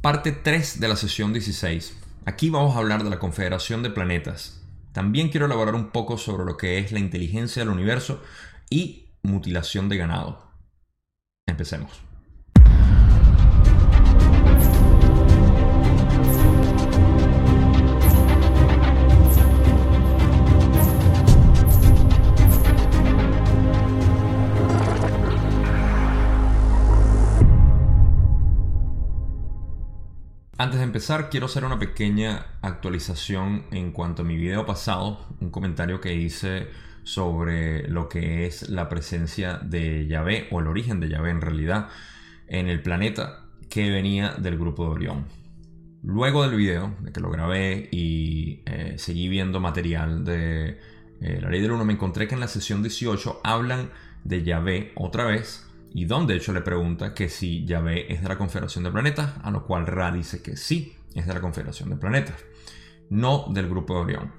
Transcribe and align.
Parte 0.00 0.32
3 0.32 0.80
de 0.80 0.88
la 0.88 0.96
sesión 0.96 1.34
16. 1.34 1.94
Aquí 2.24 2.48
vamos 2.48 2.74
a 2.74 2.78
hablar 2.78 3.04
de 3.04 3.10
la 3.10 3.18
Confederación 3.18 3.82
de 3.82 3.90
Planetas. 3.90 4.62
También 4.92 5.28
quiero 5.28 5.44
elaborar 5.44 5.74
un 5.74 5.90
poco 5.90 6.16
sobre 6.16 6.46
lo 6.46 6.56
que 6.56 6.78
es 6.78 6.90
la 6.90 7.00
inteligencia 7.00 7.60
del 7.60 7.68
universo 7.68 8.22
y 8.70 9.10
mutilación 9.22 9.90
de 9.90 9.98
ganado. 9.98 10.52
Empecemos. 11.46 12.09
Antes 30.60 30.80
de 30.80 30.84
empezar, 30.84 31.30
quiero 31.30 31.46
hacer 31.46 31.64
una 31.64 31.78
pequeña 31.78 32.44
actualización 32.60 33.64
en 33.70 33.92
cuanto 33.92 34.20
a 34.20 34.24
mi 34.26 34.36
video 34.36 34.66
pasado, 34.66 35.26
un 35.40 35.48
comentario 35.48 36.02
que 36.02 36.14
hice 36.14 36.68
sobre 37.02 37.88
lo 37.88 38.10
que 38.10 38.44
es 38.44 38.68
la 38.68 38.90
presencia 38.90 39.56
de 39.56 40.06
Yahvé 40.06 40.48
o 40.50 40.60
el 40.60 40.66
origen 40.66 41.00
de 41.00 41.08
Yahvé 41.08 41.30
en 41.30 41.40
realidad 41.40 41.88
en 42.46 42.68
el 42.68 42.82
planeta 42.82 43.46
que 43.70 43.88
venía 43.88 44.34
del 44.34 44.58
grupo 44.58 44.84
de 44.84 44.90
Orión. 44.90 45.24
Luego 46.02 46.42
del 46.46 46.54
video, 46.58 46.94
de 47.00 47.10
que 47.10 47.20
lo 47.20 47.30
grabé 47.30 47.88
y 47.90 48.60
eh, 48.66 48.96
seguí 48.98 49.30
viendo 49.30 49.60
material 49.60 50.26
de 50.26 50.78
eh, 51.22 51.38
la 51.40 51.48
ley 51.48 51.62
del 51.62 51.72
1, 51.72 51.86
me 51.86 51.94
encontré 51.94 52.28
que 52.28 52.34
en 52.34 52.40
la 52.40 52.48
sesión 52.48 52.82
18 52.82 53.40
hablan 53.44 53.88
de 54.24 54.42
Yahvé 54.42 54.92
otra 54.94 55.24
vez 55.24 55.69
y 55.92 56.04
Don 56.04 56.26
de 56.26 56.36
hecho 56.36 56.52
le 56.52 56.60
pregunta 56.60 57.14
que 57.14 57.28
si 57.28 57.64
Yahvé 57.64 58.12
es 58.12 58.22
de 58.22 58.28
la 58.28 58.38
Confederación 58.38 58.84
de 58.84 58.92
Planetas, 58.92 59.34
a 59.42 59.50
lo 59.50 59.64
cual 59.64 59.86
Ra 59.86 60.12
dice 60.12 60.42
que 60.42 60.56
sí, 60.56 60.96
es 61.14 61.26
de 61.26 61.34
la 61.34 61.40
Confederación 61.40 61.90
de 61.90 61.96
Planetas, 61.96 62.36
no 63.10 63.46
del 63.50 63.68
grupo 63.68 63.94
de 63.94 64.00
Orión. 64.00 64.32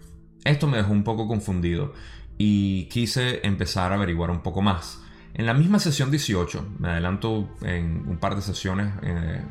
Esto 0.43 0.67
me 0.67 0.77
dejó 0.77 0.91
un 0.91 1.03
poco 1.03 1.27
confundido 1.27 1.93
y 2.37 2.85
quise 2.85 3.45
empezar 3.45 3.91
a 3.91 3.95
averiguar 3.95 4.31
un 4.31 4.41
poco 4.41 4.61
más. 4.61 5.01
En 5.33 5.45
la 5.45 5.53
misma 5.53 5.79
sesión 5.79 6.09
18, 6.09 6.75
me 6.79 6.89
adelanto 6.89 7.49
en 7.61 8.07
un 8.07 8.17
par 8.17 8.35
de 8.35 8.41
sesiones 8.41 8.93
eh, 9.03 9.41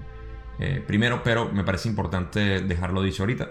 eh, 0.58 0.84
primero, 0.86 1.22
pero 1.22 1.50
me 1.50 1.64
parece 1.64 1.88
importante 1.88 2.60
dejarlo 2.60 3.02
dicho 3.02 3.22
ahorita. 3.22 3.50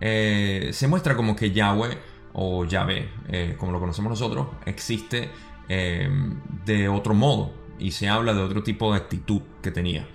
Eh, 0.00 0.70
se 0.72 0.88
muestra 0.88 1.14
como 1.14 1.36
que 1.36 1.52
Yahweh 1.52 1.98
o 2.32 2.64
Yahvé, 2.64 3.56
como 3.58 3.72
lo 3.72 3.78
conocemos 3.78 4.10
nosotros, 4.10 4.48
existe 4.64 5.30
de 5.68 6.88
otro 6.88 7.14
modo, 7.14 7.52
y 7.82 7.90
se 7.90 8.08
habla 8.08 8.32
de 8.32 8.40
otro 8.40 8.62
tipo 8.62 8.92
de 8.92 8.98
actitud 8.98 9.42
que 9.60 9.70
tenía. 9.70 10.06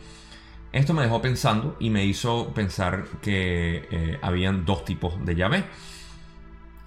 Esto 0.71 0.93
me 0.93 1.01
dejó 1.01 1.21
pensando 1.21 1.75
y 1.79 1.89
me 1.89 2.05
hizo 2.05 2.53
pensar 2.53 3.05
que 3.21 3.87
eh, 3.91 4.19
habían 4.21 4.65
dos 4.65 4.85
tipos 4.85 5.23
de 5.25 5.35
llave. 5.35 5.63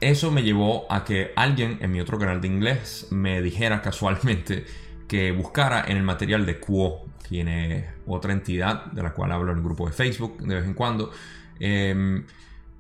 Eso 0.00 0.31
me 0.31 0.42
llevó 0.42 0.91
a 0.91 1.05
que 1.05 1.33
alguien 1.37 1.78
en 1.81 1.92
mi 1.92 2.00
otro 2.00 2.19
canal 2.19 2.41
de 2.41 2.48
inglés 2.48 3.09
me 3.11 3.42
dijera 3.42 3.83
casualmente 3.83 4.64
que 5.09 5.33
buscara 5.33 5.84
en 5.87 5.97
el 5.97 6.03
material 6.03 6.47
de 6.47 6.61
Quo, 6.61 7.05
quien 7.28 7.48
es 7.48 7.84
otra 8.06 8.33
entidad 8.33 8.87
de 8.87 9.03
la 9.03 9.12
cual 9.12 9.33
hablo 9.33 9.53
en 9.53 9.59
el 9.59 9.65
grupo 9.65 9.87
de 9.87 9.92
Facebook 9.92 10.39
de 10.39 10.55
vez 10.55 10.65
en 10.65 10.75
cuando. 10.75 11.11
Em, 11.59 12.25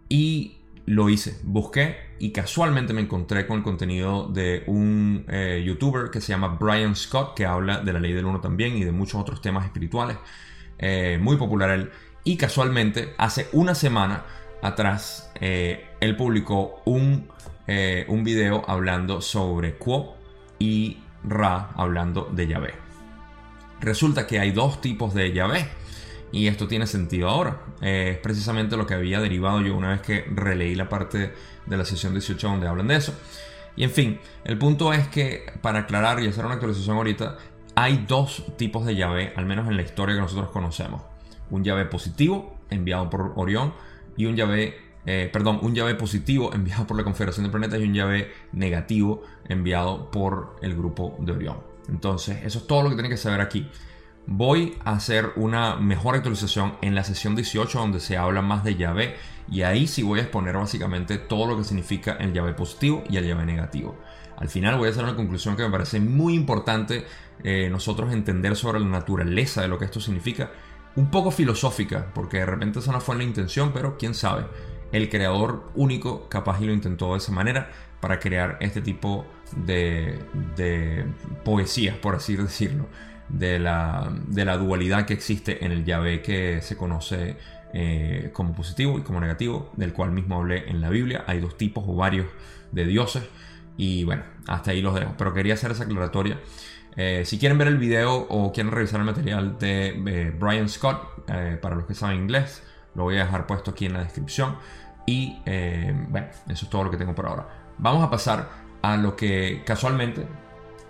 y 0.08 0.59
lo 0.90 1.08
hice, 1.08 1.36
busqué 1.44 1.98
y 2.18 2.32
casualmente 2.32 2.92
me 2.92 3.00
encontré 3.00 3.46
con 3.46 3.58
el 3.58 3.62
contenido 3.62 4.26
de 4.26 4.64
un 4.66 5.24
eh, 5.28 5.62
youtuber 5.64 6.10
que 6.10 6.20
se 6.20 6.32
llama 6.32 6.56
Brian 6.60 6.96
Scott, 6.96 7.34
que 7.36 7.46
habla 7.46 7.78
de 7.78 7.92
la 7.92 8.00
ley 8.00 8.12
del 8.12 8.24
uno 8.24 8.40
también 8.40 8.76
y 8.76 8.82
de 8.82 8.90
muchos 8.90 9.20
otros 9.20 9.40
temas 9.40 9.64
espirituales. 9.64 10.16
Eh, 10.78 11.16
muy 11.20 11.36
popular 11.36 11.70
él. 11.70 11.90
Y 12.24 12.36
casualmente, 12.36 13.14
hace 13.18 13.46
una 13.52 13.76
semana 13.76 14.24
atrás, 14.62 15.30
eh, 15.40 15.90
él 16.00 16.16
publicó 16.16 16.82
un, 16.84 17.28
un 18.08 18.24
video 18.24 18.64
hablando 18.66 19.20
sobre 19.20 19.76
Quo 19.76 20.16
y 20.58 20.98
Ra 21.22 21.70
hablando 21.76 22.28
de 22.32 22.48
Yahvé. 22.48 22.74
Resulta 23.80 24.26
que 24.26 24.40
hay 24.40 24.50
dos 24.50 24.80
tipos 24.80 25.14
de 25.14 25.32
Yahvé 25.32 25.68
y 26.32 26.46
esto 26.46 26.68
tiene 26.68 26.86
sentido 26.86 27.28
ahora. 27.28 27.60
es 27.80 28.18
precisamente 28.18 28.76
lo 28.76 28.86
que 28.86 28.94
había 28.94 29.20
derivado 29.20 29.60
yo 29.60 29.76
una 29.76 29.90
vez 29.90 30.00
que 30.00 30.24
releí 30.30 30.74
la 30.74 30.88
parte 30.88 31.32
de 31.66 31.76
la 31.76 31.84
sesión 31.84 32.12
18 32.12 32.48
donde 32.48 32.68
hablan 32.68 32.88
de 32.88 32.96
eso. 32.96 33.14
Y 33.76 33.84
en 33.84 33.90
fin, 33.90 34.20
el 34.44 34.58
punto 34.58 34.92
es 34.92 35.08
que 35.08 35.46
para 35.62 35.80
aclarar 35.80 36.20
y 36.20 36.26
hacer 36.26 36.44
una 36.44 36.54
actualización 36.54 36.96
ahorita, 36.96 37.38
hay 37.74 38.04
dos 38.06 38.44
tipos 38.56 38.84
de 38.84 38.94
llave, 38.94 39.32
al 39.36 39.46
menos 39.46 39.68
en 39.68 39.76
la 39.76 39.82
historia 39.82 40.14
que 40.14 40.20
nosotros 40.20 40.50
conocemos. 40.50 41.02
Un 41.50 41.64
llave 41.64 41.84
positivo 41.86 42.58
enviado 42.68 43.08
por 43.08 43.32
Orión 43.36 43.72
y 44.16 44.26
un 44.26 44.36
llave, 44.36 44.76
eh, 45.06 45.30
perdón, 45.32 45.60
un 45.62 45.74
llave 45.74 45.94
positivo 45.94 46.50
enviado 46.54 46.86
por 46.86 46.96
la 46.96 47.04
Confederación 47.04 47.46
de 47.46 47.50
Planetas 47.50 47.80
y 47.80 47.84
un 47.84 47.94
llave 47.94 48.30
negativo 48.52 49.22
enviado 49.48 50.10
por 50.10 50.56
el 50.62 50.76
grupo 50.76 51.16
de 51.20 51.32
Orión. 51.32 51.58
Entonces, 51.88 52.38
eso 52.44 52.58
es 52.58 52.66
todo 52.66 52.82
lo 52.82 52.90
que 52.90 52.96
tienen 52.96 53.10
que 53.10 53.16
saber 53.16 53.40
aquí. 53.40 53.68
Voy 54.26 54.76
a 54.84 54.92
hacer 54.92 55.32
una 55.36 55.76
mejor 55.76 56.14
actualización 56.14 56.74
en 56.82 56.94
la 56.94 57.04
sesión 57.04 57.34
18 57.34 57.78
donde 57.78 58.00
se 58.00 58.16
habla 58.16 58.42
más 58.42 58.62
de 58.62 58.76
llave 58.76 59.16
y 59.50 59.62
ahí 59.62 59.86
sí 59.86 60.02
voy 60.02 60.20
a 60.20 60.22
exponer 60.22 60.56
básicamente 60.56 61.18
todo 61.18 61.46
lo 61.46 61.56
que 61.56 61.64
significa 61.64 62.12
el 62.12 62.32
llave 62.32 62.52
positivo 62.52 63.02
y 63.08 63.16
el 63.16 63.26
llave 63.26 63.44
negativo. 63.44 63.96
Al 64.36 64.48
final 64.48 64.78
voy 64.78 64.88
a 64.88 64.90
hacer 64.92 65.04
una 65.04 65.16
conclusión 65.16 65.56
que 65.56 65.64
me 65.64 65.70
parece 65.70 66.00
muy 66.00 66.34
importante 66.34 67.04
eh, 67.42 67.68
nosotros 67.70 68.12
entender 68.12 68.56
sobre 68.56 68.78
la 68.78 68.86
naturaleza 68.86 69.62
de 69.62 69.68
lo 69.68 69.78
que 69.78 69.86
esto 69.86 70.00
significa. 70.00 70.50
Un 70.96 71.10
poco 71.10 71.30
filosófica, 71.30 72.06
porque 72.14 72.38
de 72.38 72.46
repente 72.46 72.78
esa 72.78 72.92
no 72.92 73.00
fue 73.00 73.16
la 73.16 73.22
intención, 73.22 73.72
pero 73.72 73.96
quién 73.98 74.14
sabe. 74.14 74.46
El 74.92 75.08
creador 75.08 75.70
único 75.74 76.28
capaz 76.28 76.60
y 76.60 76.66
lo 76.66 76.72
intentó 76.72 77.12
de 77.12 77.18
esa 77.18 77.32
manera 77.32 77.70
para 78.00 78.18
crear 78.18 78.56
este 78.60 78.80
tipo 78.80 79.26
de, 79.56 80.18
de 80.56 81.04
poesías, 81.44 81.96
por 81.96 82.14
así 82.14 82.36
decirlo 82.36 82.86
de 83.32 83.58
la, 83.58 84.10
dualidad 84.58 85.06
que 85.06 85.14
existe 85.14 85.64
en 85.64 85.72
el 85.72 85.84
llave 85.84 86.22
que 86.22 86.60
se 86.62 86.76
conoce 86.76 87.36
eh, 87.72 88.30
como 88.32 88.54
positivo 88.54 88.98
y 88.98 89.02
como 89.02 89.20
negativo, 89.20 89.70
del 89.76 89.92
cual 89.92 90.10
mismo 90.10 90.36
hablé 90.36 90.68
en 90.68 90.80
la 90.80 90.90
Biblia. 90.90 91.24
Hay 91.26 91.40
dos 91.40 91.56
tipos 91.56 91.84
o 91.86 91.94
varios 91.94 92.26
de 92.72 92.84
dioses. 92.84 93.24
Y 93.76 94.04
bueno, 94.04 94.22
hasta 94.46 94.72
ahí 94.72 94.82
los 94.82 94.94
dejo. 94.94 95.14
Pero 95.16 95.32
quería 95.32 95.54
hacer 95.54 95.70
esa 95.70 95.84
aclaratoria. 95.84 96.38
Eh, 96.96 97.22
si 97.24 97.38
quieren 97.38 97.56
ver 97.56 97.68
el 97.68 97.78
video 97.78 98.26
o 98.28 98.52
quieren 98.52 98.72
revisar 98.72 99.00
el 99.00 99.06
material 99.06 99.58
de 99.58 99.88
eh, 100.06 100.34
Brian 100.38 100.68
Scott, 100.68 101.24
para 101.60 101.76
los 101.76 101.86
que 101.86 101.94
saben 101.94 102.22
inglés, 102.22 102.62
lo 102.96 103.04
voy 103.04 103.16
a 103.16 103.24
dejar 103.24 103.46
puesto 103.46 103.70
aquí 103.70 103.86
en 103.86 103.92
la 103.92 104.02
descripción. 104.02 104.56
Y 105.06 105.38
bueno, 106.08 106.26
eso 106.48 106.64
es 106.64 106.70
todo 106.70 106.84
lo 106.84 106.90
que 106.90 106.96
tengo 106.96 107.14
por 107.14 107.26
ahora. 107.26 107.48
Vamos 107.78 108.04
a 108.04 108.10
pasar 108.10 108.48
a 108.82 108.96
lo 108.96 109.16
que 109.16 109.62
casualmente 109.64 110.26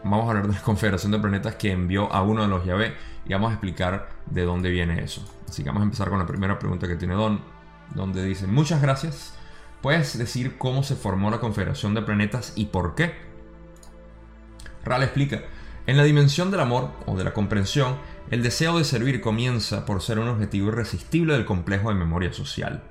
vamos 0.05 0.27
a 0.27 0.31
hablar 0.31 0.47
de 0.49 0.55
la 0.55 0.61
Confederación 0.63 1.13
de 1.13 1.19
Planetas 1.19 1.57
que 1.57 1.73
envió 1.73 2.13
a 2.13 2.23
uno 2.23 2.43
de 2.43 2.49
los 2.49 2.65
Yahvé 2.65 2.95
y 3.27 3.33
vamos 3.33 3.51
a 3.51 3.55
explicar 3.55 4.09
de 4.27 4.45
dónde 4.45 4.71
viene 4.71 5.03
eso. 5.03 5.25
Así 5.49 5.63
que 5.63 5.69
vamos 5.69 5.83
a 5.83 5.85
empezar 5.85 6.09
con 6.09 6.19
la 6.19 6.27
primera 6.27 6.59
pregunta 6.59 6.89
que 6.89 6.97
tiene 6.97 7.15
Don, 7.15 7.41
donde 7.95 8.25
dice, 8.25 8.47
muchas 8.47 8.81
gracias. 8.81 9.35
¿Puedes 9.83 10.17
decir 10.19 10.59
cómo 10.59 10.83
se 10.83 10.95
formó 10.95 11.31
la 11.31 11.41
Confederación 11.41 11.95
de 11.95 12.03
Planetas 12.03 12.53
y 12.57 12.67
por 12.67 12.95
qué? 12.95 13.15
Ral 14.85 15.03
explica, 15.03 15.43
en 15.87 15.97
la 15.97 16.05
dimensión 16.05 16.51
del 16.51 16.61
amor 16.61 16.91
o 17.07 17.17
de 17.17 17.25
la 17.25 17.33
comprensión, 17.33 17.97
el 18.31 18.43
deseo 18.43 18.79
de 18.79 18.85
servir 18.85 19.21
comienza 19.21 19.87
por 19.87 20.03
ser 20.03 20.19
un 20.19 20.29
objetivo 20.29 20.69
irresistible 20.69 21.33
del 21.33 21.47
complejo 21.47 21.89
de 21.89 21.97
memoria 21.97 22.33
social. 22.33 22.83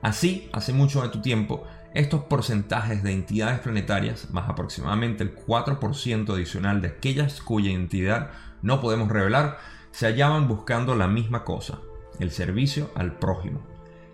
Así, 0.00 0.48
hace 0.52 0.72
mucho 0.72 1.02
de 1.02 1.08
tu 1.08 1.20
tiempo, 1.20 1.66
estos 1.94 2.24
porcentajes 2.24 3.02
de 3.02 3.12
entidades 3.12 3.60
planetarias, 3.60 4.30
más 4.30 4.48
aproximadamente 4.48 5.24
el 5.24 5.34
4% 5.34 6.32
adicional 6.32 6.82
de 6.82 6.88
aquellas 6.88 7.40
cuya 7.40 7.70
identidad 7.70 8.30
no 8.62 8.80
podemos 8.80 9.08
revelar, 9.08 9.58
se 9.90 10.06
hallaban 10.06 10.48
buscando 10.48 10.94
la 10.94 11.08
misma 11.08 11.44
cosa, 11.44 11.78
el 12.20 12.30
servicio 12.30 12.90
al 12.94 13.18
prójimo. 13.18 13.60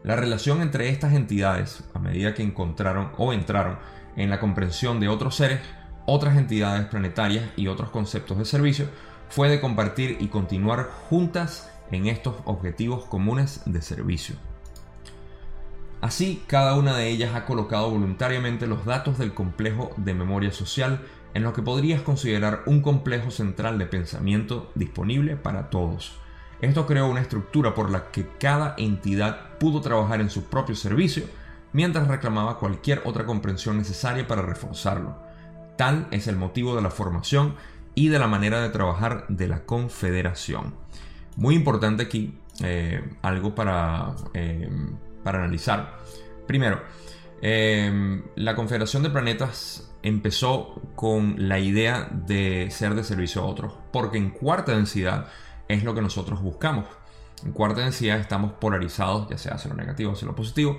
La 0.03 0.17
relación 0.17 0.61
entre 0.61 0.91
estas 0.91 1.15
entidades, 1.15 1.82
a 1.94 1.99
medida 1.99 2.35
que 2.35 2.43
encontraron 2.43 3.11
o 3.17 3.32
entraron 3.32 3.79
en 4.17 4.31
la 4.31 4.38
comprensión 4.38 5.00
de 5.00 5.09
otros 5.09 5.35
seres, 5.35 5.61
otras 6.06 6.37
entidades 6.37 6.87
planetarias 6.87 7.50
y 7.56 7.69
otros 7.69 7.91
conceptos 7.91 8.38
de 8.38 8.44
servicio, 8.44 8.87
fue 9.29 9.49
de 9.49 9.61
compartir 9.61 10.19
y 10.21 10.29
continuar 10.29 10.91
juntas 11.09 11.73
en 11.91 12.06
estos 12.06 12.37
objetivos 12.44 13.06
comunes 13.06 13.62
de 13.67 13.82
servicio. 13.82 14.37
Así, 16.05 16.43
cada 16.47 16.75
una 16.75 16.95
de 16.95 17.09
ellas 17.09 17.35
ha 17.35 17.47
colocado 17.47 17.89
voluntariamente 17.89 18.67
los 18.67 18.85
datos 18.85 19.17
del 19.17 19.33
complejo 19.33 19.91
de 19.97 20.12
memoria 20.12 20.53
social 20.53 21.01
en 21.33 21.45
lo 21.45 21.55
que 21.55 21.62
podrías 21.62 22.03
considerar 22.03 22.61
un 22.67 22.83
complejo 22.83 23.31
central 23.31 23.79
de 23.79 23.87
pensamiento 23.87 24.71
disponible 24.75 25.37
para 25.37 25.71
todos. 25.71 26.12
Esto 26.61 26.85
creó 26.87 27.09
una 27.09 27.23
estructura 27.23 27.73
por 27.73 27.91
la 27.91 28.11
que 28.11 28.29
cada 28.39 28.75
entidad 28.77 29.56
pudo 29.59 29.81
trabajar 29.81 30.21
en 30.21 30.29
su 30.29 30.45
propio 30.45 30.77
servicio 30.77 31.25
mientras 31.73 32.07
reclamaba 32.07 32.59
cualquier 32.59 33.00
otra 33.07 33.25
comprensión 33.25 33.79
necesaria 33.79 34.27
para 34.27 34.43
reforzarlo. 34.43 35.17
Tal 35.79 36.07
es 36.11 36.27
el 36.27 36.37
motivo 36.37 36.77
de 36.77 36.83
la 36.83 36.91
formación 36.91 37.55
y 37.95 38.09
de 38.09 38.19
la 38.19 38.27
manera 38.27 38.61
de 38.61 38.69
trabajar 38.69 39.25
de 39.29 39.49
la 39.49 39.65
Confederación. 39.65 40.75
Muy 41.37 41.55
importante 41.55 42.03
aquí, 42.03 42.39
eh, 42.62 43.03
algo 43.23 43.55
para, 43.55 44.15
eh, 44.35 44.69
para 45.25 45.38
analizar. 45.38 45.99
Primero, 46.47 46.82
la 47.43 48.55
Confederación 48.55 49.03
de 49.03 49.11
Planetas 49.11 49.93
empezó 50.03 50.81
con 50.94 51.49
la 51.49 51.59
idea 51.59 52.09
de 52.11 52.69
ser 52.71 52.94
de 52.94 53.05
servicio 53.05 53.43
a 53.43 53.47
otros, 53.47 53.75
porque 53.93 54.19
en 54.19 54.31
cuarta 54.31 54.73
densidad 54.73 55.26
es 55.69 55.82
lo 55.82 55.94
que 55.94 56.03
nosotros 56.03 56.41
buscamos. 56.41 56.87
En 57.44 57.53
cuarta 57.53 57.81
densidad 57.81 58.19
estamos 58.19 58.53
polarizados, 58.53 59.29
ya 59.29 59.37
sea 59.37 59.55
hacia 59.55 59.71
lo 59.71 59.76
negativo 59.76 60.12
hacia 60.12 60.29
lo 60.29 60.35
positivo. 60.35 60.79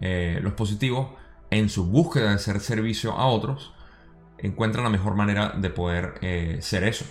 los 0.00 0.52
positivos, 0.52 1.08
en 1.50 1.68
su 1.68 1.86
búsqueda 1.86 2.32
de 2.32 2.38
ser 2.38 2.60
servicio 2.60 3.12
a 3.12 3.26
otros, 3.26 3.72
encuentran 4.38 4.84
la 4.84 4.90
mejor 4.90 5.14
manera 5.14 5.54
de 5.56 5.70
poder 5.70 6.14
eh, 6.20 6.58
ser 6.60 6.84
eso. 6.84 7.04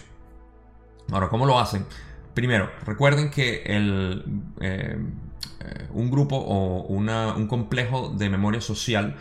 Ahora, 1.12 1.30
¿cómo 1.30 1.46
lo 1.46 1.60
hacen? 1.60 1.86
Primero, 2.34 2.70
recuerden 2.86 3.30
que 3.30 3.64
el, 3.64 4.24
eh, 4.60 4.98
eh, 4.98 4.98
un 5.92 6.10
grupo 6.12 6.38
o 6.38 6.82
un 6.88 7.48
complejo 7.48 8.10
de 8.10 8.30
memoria 8.30 8.62
social 8.62 9.16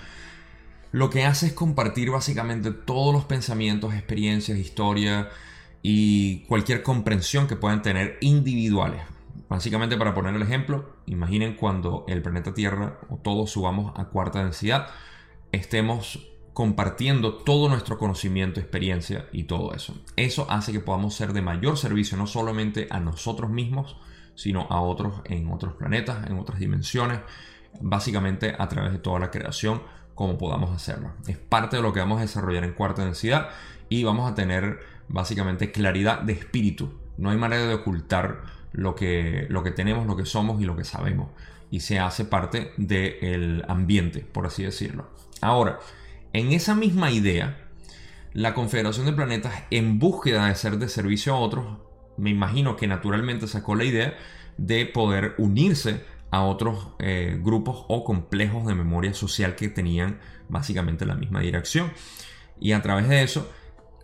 lo 0.94 1.10
que 1.10 1.24
hace 1.24 1.48
es 1.48 1.52
compartir 1.52 2.12
básicamente 2.12 2.70
todos 2.70 3.12
los 3.12 3.24
pensamientos, 3.24 3.94
experiencias, 3.94 4.58
historia 4.58 5.28
y 5.82 6.44
cualquier 6.44 6.84
comprensión 6.84 7.48
que 7.48 7.56
puedan 7.56 7.82
tener 7.82 8.16
individuales. 8.20 9.00
Básicamente, 9.48 9.96
para 9.96 10.14
poner 10.14 10.36
el 10.36 10.42
ejemplo, 10.42 10.94
imaginen 11.06 11.56
cuando 11.56 12.04
el 12.06 12.22
planeta 12.22 12.54
Tierra 12.54 13.00
o 13.08 13.16
todos 13.16 13.50
subamos 13.50 13.92
a 13.96 14.04
cuarta 14.04 14.44
densidad, 14.44 14.86
estemos 15.50 16.28
compartiendo 16.52 17.38
todo 17.38 17.68
nuestro 17.68 17.98
conocimiento, 17.98 18.60
experiencia 18.60 19.26
y 19.32 19.44
todo 19.44 19.74
eso. 19.74 19.96
Eso 20.14 20.46
hace 20.48 20.70
que 20.70 20.78
podamos 20.78 21.16
ser 21.16 21.32
de 21.32 21.42
mayor 21.42 21.76
servicio 21.76 22.16
no 22.16 22.28
solamente 22.28 22.86
a 22.90 23.00
nosotros 23.00 23.50
mismos, 23.50 23.96
sino 24.34 24.66
a 24.70 24.80
otros 24.80 25.22
en 25.24 25.50
otros 25.50 25.74
planetas, 25.74 26.26
en 26.26 26.38
otras 26.38 26.58
dimensiones, 26.58 27.20
básicamente 27.80 28.54
a 28.58 28.68
través 28.68 28.92
de 28.92 28.98
toda 28.98 29.18
la 29.18 29.30
creación, 29.30 29.82
como 30.14 30.38
podamos 30.38 30.74
hacerlo. 30.74 31.12
Es 31.26 31.38
parte 31.38 31.76
de 31.76 31.82
lo 31.82 31.92
que 31.92 32.00
vamos 32.00 32.18
a 32.18 32.22
desarrollar 32.22 32.64
en 32.64 32.72
cuarta 32.72 33.04
densidad 33.04 33.48
y 33.88 34.04
vamos 34.04 34.30
a 34.30 34.34
tener 34.34 34.80
básicamente 35.08 35.72
claridad 35.72 36.20
de 36.20 36.32
espíritu. 36.32 36.92
No 37.16 37.30
hay 37.30 37.36
manera 37.36 37.66
de 37.66 37.74
ocultar 37.74 38.42
lo 38.72 38.94
que, 38.94 39.46
lo 39.48 39.62
que 39.62 39.70
tenemos, 39.70 40.06
lo 40.06 40.16
que 40.16 40.26
somos 40.26 40.60
y 40.60 40.64
lo 40.64 40.76
que 40.76 40.84
sabemos. 40.84 41.28
Y 41.70 41.80
se 41.80 41.98
hace 41.98 42.24
parte 42.24 42.72
del 42.76 43.64
ambiente, 43.68 44.20
por 44.20 44.46
así 44.46 44.62
decirlo. 44.62 45.10
Ahora, 45.40 45.78
en 46.32 46.52
esa 46.52 46.74
misma 46.74 47.10
idea, 47.10 47.58
la 48.32 48.54
Confederación 48.54 49.06
de 49.06 49.12
Planetas, 49.12 49.54
en 49.70 49.98
búsqueda 49.98 50.46
de 50.46 50.54
ser 50.54 50.78
de 50.78 50.88
servicio 50.88 51.34
a 51.34 51.38
otros, 51.38 51.78
me 52.16 52.30
imagino 52.30 52.76
que 52.76 52.86
naturalmente 52.86 53.46
sacó 53.46 53.74
la 53.74 53.84
idea 53.84 54.16
de 54.56 54.86
poder 54.86 55.34
unirse 55.38 56.04
a 56.30 56.42
otros 56.42 56.88
eh, 56.98 57.38
grupos 57.42 57.84
o 57.88 58.04
complejos 58.04 58.66
de 58.66 58.74
memoria 58.74 59.14
social 59.14 59.54
que 59.54 59.68
tenían 59.68 60.18
básicamente 60.48 61.06
la 61.06 61.14
misma 61.14 61.40
dirección. 61.40 61.92
Y 62.58 62.72
a 62.72 62.82
través 62.82 63.08
de 63.08 63.22
eso, 63.22 63.50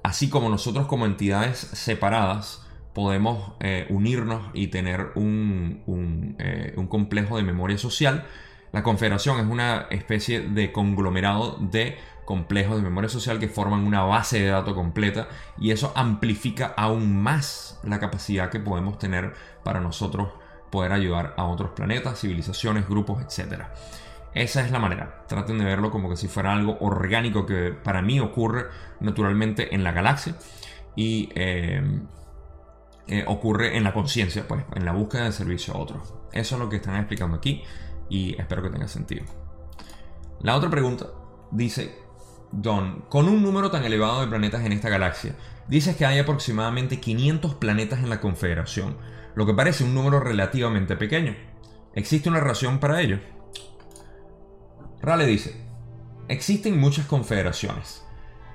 así 0.03 0.29
como 0.29 0.49
nosotros 0.49 0.87
como 0.87 1.07
entidades 1.07 1.59
separadas, 1.59 2.67
podemos 2.95 3.53
eh, 3.61 3.87
unirnos 3.89 4.43
y 4.55 4.69
tener 4.69 5.12
un, 5.15 6.37
eh, 6.39 6.75
un 6.77 6.87
complejo 6.87 7.37
de 7.37 7.43
memoria 7.43 7.79
social, 7.79 8.27
la 8.73 8.83
Confederación 8.85 9.41
es 9.41 9.47
una 9.47 9.87
especie 9.91 10.41
de 10.41 10.71
conglomerado 10.71 11.59
de 11.61 11.97
complejos 12.31 12.77
de 12.77 12.82
memoria 12.82 13.09
social 13.09 13.41
que 13.41 13.49
forman 13.49 13.85
una 13.85 14.05
base 14.05 14.41
de 14.41 14.50
datos 14.50 14.75
completa 14.75 15.27
y 15.59 15.73
eso 15.73 15.93
amplifica 15.97 16.75
aún 16.77 17.21
más 17.21 17.81
la 17.82 17.99
capacidad 17.99 18.50
que 18.50 18.61
podemos 18.61 18.99
tener 18.99 19.35
para 19.65 19.81
nosotros 19.81 20.29
poder 20.71 20.93
ayudar 20.93 21.35
a 21.37 21.47
otros 21.47 21.71
planetas, 21.71 22.21
civilizaciones, 22.21 22.88
grupos, 22.88 23.21
etc. 23.21 23.65
Esa 24.32 24.65
es 24.65 24.71
la 24.71 24.79
manera. 24.79 25.25
Traten 25.27 25.59
de 25.59 25.65
verlo 25.65 25.91
como 25.91 26.09
que 26.09 26.17
si 26.17 26.29
fuera 26.29 26.53
algo 26.53 26.79
orgánico 26.79 27.47
que 27.47 27.73
para 27.73 28.00
mí 28.00 28.21
ocurre 28.21 28.67
naturalmente 29.00 29.75
en 29.75 29.83
la 29.83 29.91
galaxia 29.91 30.37
y 30.94 31.31
eh, 31.35 31.83
eh, 33.09 33.25
ocurre 33.26 33.76
en 33.76 33.83
la 33.83 33.93
conciencia, 33.93 34.47
pues, 34.47 34.62
en 34.76 34.85
la 34.85 34.93
búsqueda 34.93 35.25
de 35.25 35.33
servicio 35.33 35.75
a 35.75 35.79
otros. 35.79 36.15
Eso 36.31 36.55
es 36.55 36.61
lo 36.61 36.69
que 36.69 36.76
están 36.76 36.94
explicando 36.94 37.38
aquí 37.38 37.65
y 38.09 38.41
espero 38.41 38.62
que 38.62 38.71
tenga 38.71 38.87
sentido. 38.87 39.25
La 40.43 40.55
otra 40.55 40.71
pregunta 40.71 41.06
dice, 41.50 42.10
Don, 42.52 43.02
con 43.08 43.29
un 43.29 43.43
número 43.43 43.70
tan 43.70 43.85
elevado 43.85 44.20
de 44.20 44.26
planetas 44.26 44.64
en 44.64 44.73
esta 44.73 44.88
galaxia, 44.88 45.37
dices 45.69 45.97
que 45.97 46.06
hay 46.06 46.19
aproximadamente 46.19 46.99
500 46.99 47.55
planetas 47.55 48.00
en 48.00 48.11
la 48.11 48.20
Confederación, 48.20 48.97
lo 49.35 49.47
que 49.47 49.55
parece 49.55 49.85
un 49.85 49.94
número 49.94 50.19
relativamente 50.19 50.97
pequeño. 50.97 51.37
¿Existe 51.94 52.29
una 52.29 52.41
razón 52.41 52.79
para 52.79 53.00
ello? 53.00 53.20
Rale 55.00 55.26
dice, 55.26 55.64
existen 56.29 56.79
muchas 56.79 57.06
confederaciones. 57.06 58.05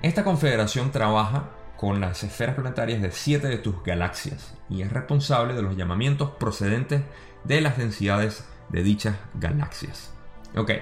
Esta 0.02 0.24
confederación 0.24 0.92
trabaja 0.92 1.50
con 1.76 2.00
las 2.00 2.22
esferas 2.22 2.54
planetarias 2.54 3.02
de 3.02 3.10
7 3.10 3.48
de 3.48 3.58
tus 3.58 3.82
galaxias 3.82 4.54
y 4.68 4.82
es 4.82 4.92
responsable 4.92 5.54
de 5.54 5.62
los 5.62 5.76
llamamientos 5.76 6.30
procedentes 6.32 7.02
de 7.44 7.60
las 7.60 7.78
densidades 7.78 8.44
de 8.68 8.82
dichas 8.82 9.16
galaxias. 9.34 10.12
Ok, 10.54 10.72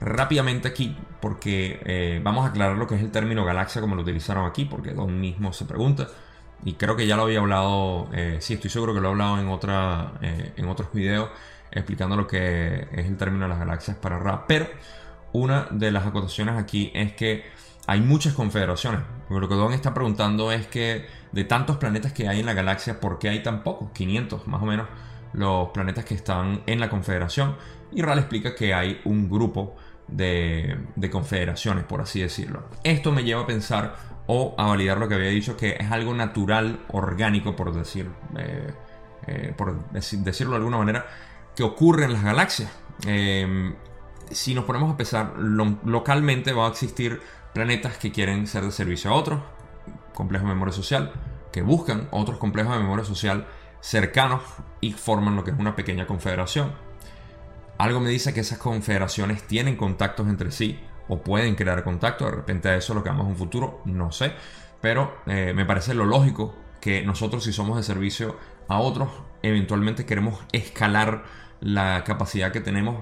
rápidamente 0.00 0.68
aquí, 0.68 0.96
porque 1.20 1.80
eh, 1.84 2.20
vamos 2.22 2.44
a 2.44 2.48
aclarar 2.50 2.76
lo 2.76 2.86
que 2.86 2.94
es 2.94 3.02
el 3.02 3.10
término 3.10 3.44
galaxia 3.44 3.80
como 3.80 3.94
lo 3.94 4.02
utilizaron 4.02 4.46
aquí, 4.46 4.64
porque 4.64 4.92
Don 4.92 5.20
mismo 5.20 5.52
se 5.52 5.64
pregunta. 5.64 6.08
Y 6.64 6.74
creo 6.74 6.96
que 6.96 7.06
ya 7.06 7.16
lo 7.16 7.22
había 7.22 7.38
hablado, 7.38 8.08
eh, 8.12 8.38
sí, 8.40 8.54
estoy 8.54 8.70
seguro 8.70 8.94
que 8.94 9.00
lo 9.00 9.08
he 9.08 9.10
hablado 9.12 9.38
en, 9.38 9.48
otra, 9.48 10.14
eh, 10.22 10.52
en 10.56 10.68
otros 10.68 10.92
videos 10.92 11.30
explicando 11.70 12.16
lo 12.16 12.26
que 12.26 12.88
es 12.92 13.06
el 13.06 13.16
término 13.16 13.44
de 13.44 13.50
las 13.50 13.58
galaxias 13.58 13.96
para 13.96 14.18
Ra. 14.18 14.46
Pero 14.46 14.66
una 15.32 15.68
de 15.70 15.90
las 15.90 16.06
acotaciones 16.06 16.56
aquí 16.56 16.90
es 16.94 17.12
que 17.12 17.44
hay 17.86 18.00
muchas 18.00 18.34
confederaciones. 18.34 19.00
Lo 19.30 19.48
que 19.48 19.54
Don 19.54 19.72
está 19.72 19.94
preguntando 19.94 20.52
es 20.52 20.66
que 20.66 21.06
de 21.32 21.44
tantos 21.44 21.76
planetas 21.76 22.12
que 22.12 22.28
hay 22.28 22.40
en 22.40 22.46
la 22.46 22.54
galaxia, 22.54 23.00
¿por 23.00 23.18
qué 23.18 23.28
hay 23.28 23.42
tan 23.42 23.62
pocos? 23.62 23.90
500 23.92 24.46
más 24.46 24.62
o 24.62 24.66
menos 24.66 24.86
los 25.32 25.68
planetas 25.70 26.04
que 26.04 26.14
están 26.14 26.62
en 26.66 26.80
la 26.80 26.88
confederación. 26.88 27.56
Y 27.92 28.02
Ral 28.02 28.18
explica 28.18 28.54
que 28.54 28.74
hay 28.74 29.00
un 29.04 29.28
grupo 29.30 29.76
de, 30.08 31.10
confederaciones, 31.10 31.84
por 31.84 32.00
así 32.00 32.20
decirlo. 32.20 32.64
Esto 32.82 33.12
me 33.12 33.24
lleva 33.24 33.42
a 33.42 33.46
pensar 33.46 33.96
o 34.26 34.54
a 34.58 34.66
validar 34.66 34.98
lo 34.98 35.08
que 35.08 35.14
había 35.14 35.28
dicho, 35.28 35.56
que 35.56 35.76
es 35.78 35.90
algo 35.90 36.14
natural, 36.14 36.80
orgánico, 36.88 37.56
por, 37.56 37.72
decir, 37.72 38.10
eh, 38.36 38.72
eh, 39.26 39.54
por 39.56 39.90
decirlo 39.90 40.52
de 40.52 40.56
alguna 40.56 40.78
manera, 40.78 41.06
que 41.54 41.62
ocurre 41.62 42.04
en 42.04 42.12
las 42.12 42.22
galaxias. 42.22 42.70
Em, 43.06 43.74
si 44.30 44.54
nos 44.54 44.64
ponemos 44.64 44.92
a 44.92 44.96
pensar, 44.96 45.34
localmente 45.38 46.52
va 46.52 46.66
a 46.66 46.70
existir 46.70 47.20
planetas 47.54 47.96
que 47.96 48.12
quieren 48.12 48.46
ser 48.46 48.64
de 48.64 48.72
servicio 48.72 49.10
a 49.10 49.14
otros, 49.14 49.40
complejos 50.14 50.48
de 50.48 50.54
memoria 50.54 50.74
social, 50.74 51.12
que 51.52 51.62
buscan 51.62 52.08
otros 52.10 52.38
complejos 52.38 52.74
de 52.74 52.80
memoria 52.80 53.04
social 53.04 53.46
cercanos 53.80 54.42
y 54.80 54.92
forman 54.92 55.36
lo 55.36 55.44
que 55.44 55.52
es 55.52 55.58
una 55.58 55.74
pequeña 55.74 56.06
confederación. 56.06 56.72
Algo 57.78 58.00
me 58.00 58.10
dice 58.10 58.34
que 58.34 58.40
esas 58.40 58.58
confederaciones 58.58 59.44
tienen 59.44 59.76
contactos 59.76 60.26
entre 60.28 60.50
sí 60.50 60.80
o 61.08 61.22
pueden 61.22 61.54
crear 61.54 61.84
contactos. 61.84 62.28
De 62.30 62.36
repente 62.36 62.68
a 62.68 62.76
eso 62.76 62.92
lo 62.92 63.04
que 63.04 63.08
vamos 63.08 63.26
en 63.26 63.32
un 63.32 63.36
futuro, 63.36 63.82
no 63.84 64.10
sé. 64.10 64.32
Pero 64.80 65.18
eh, 65.26 65.52
me 65.54 65.64
parece 65.64 65.94
lo 65.94 66.04
lógico 66.04 66.54
que 66.80 67.02
nosotros 67.02 67.44
si 67.44 67.52
somos 67.52 67.76
de 67.76 67.84
servicio 67.84 68.36
a 68.68 68.80
otros, 68.80 69.08
eventualmente 69.42 70.06
queremos 70.06 70.40
escalar 70.52 71.24
la 71.60 72.02
capacidad 72.04 72.52
que 72.52 72.60
tenemos 72.60 72.96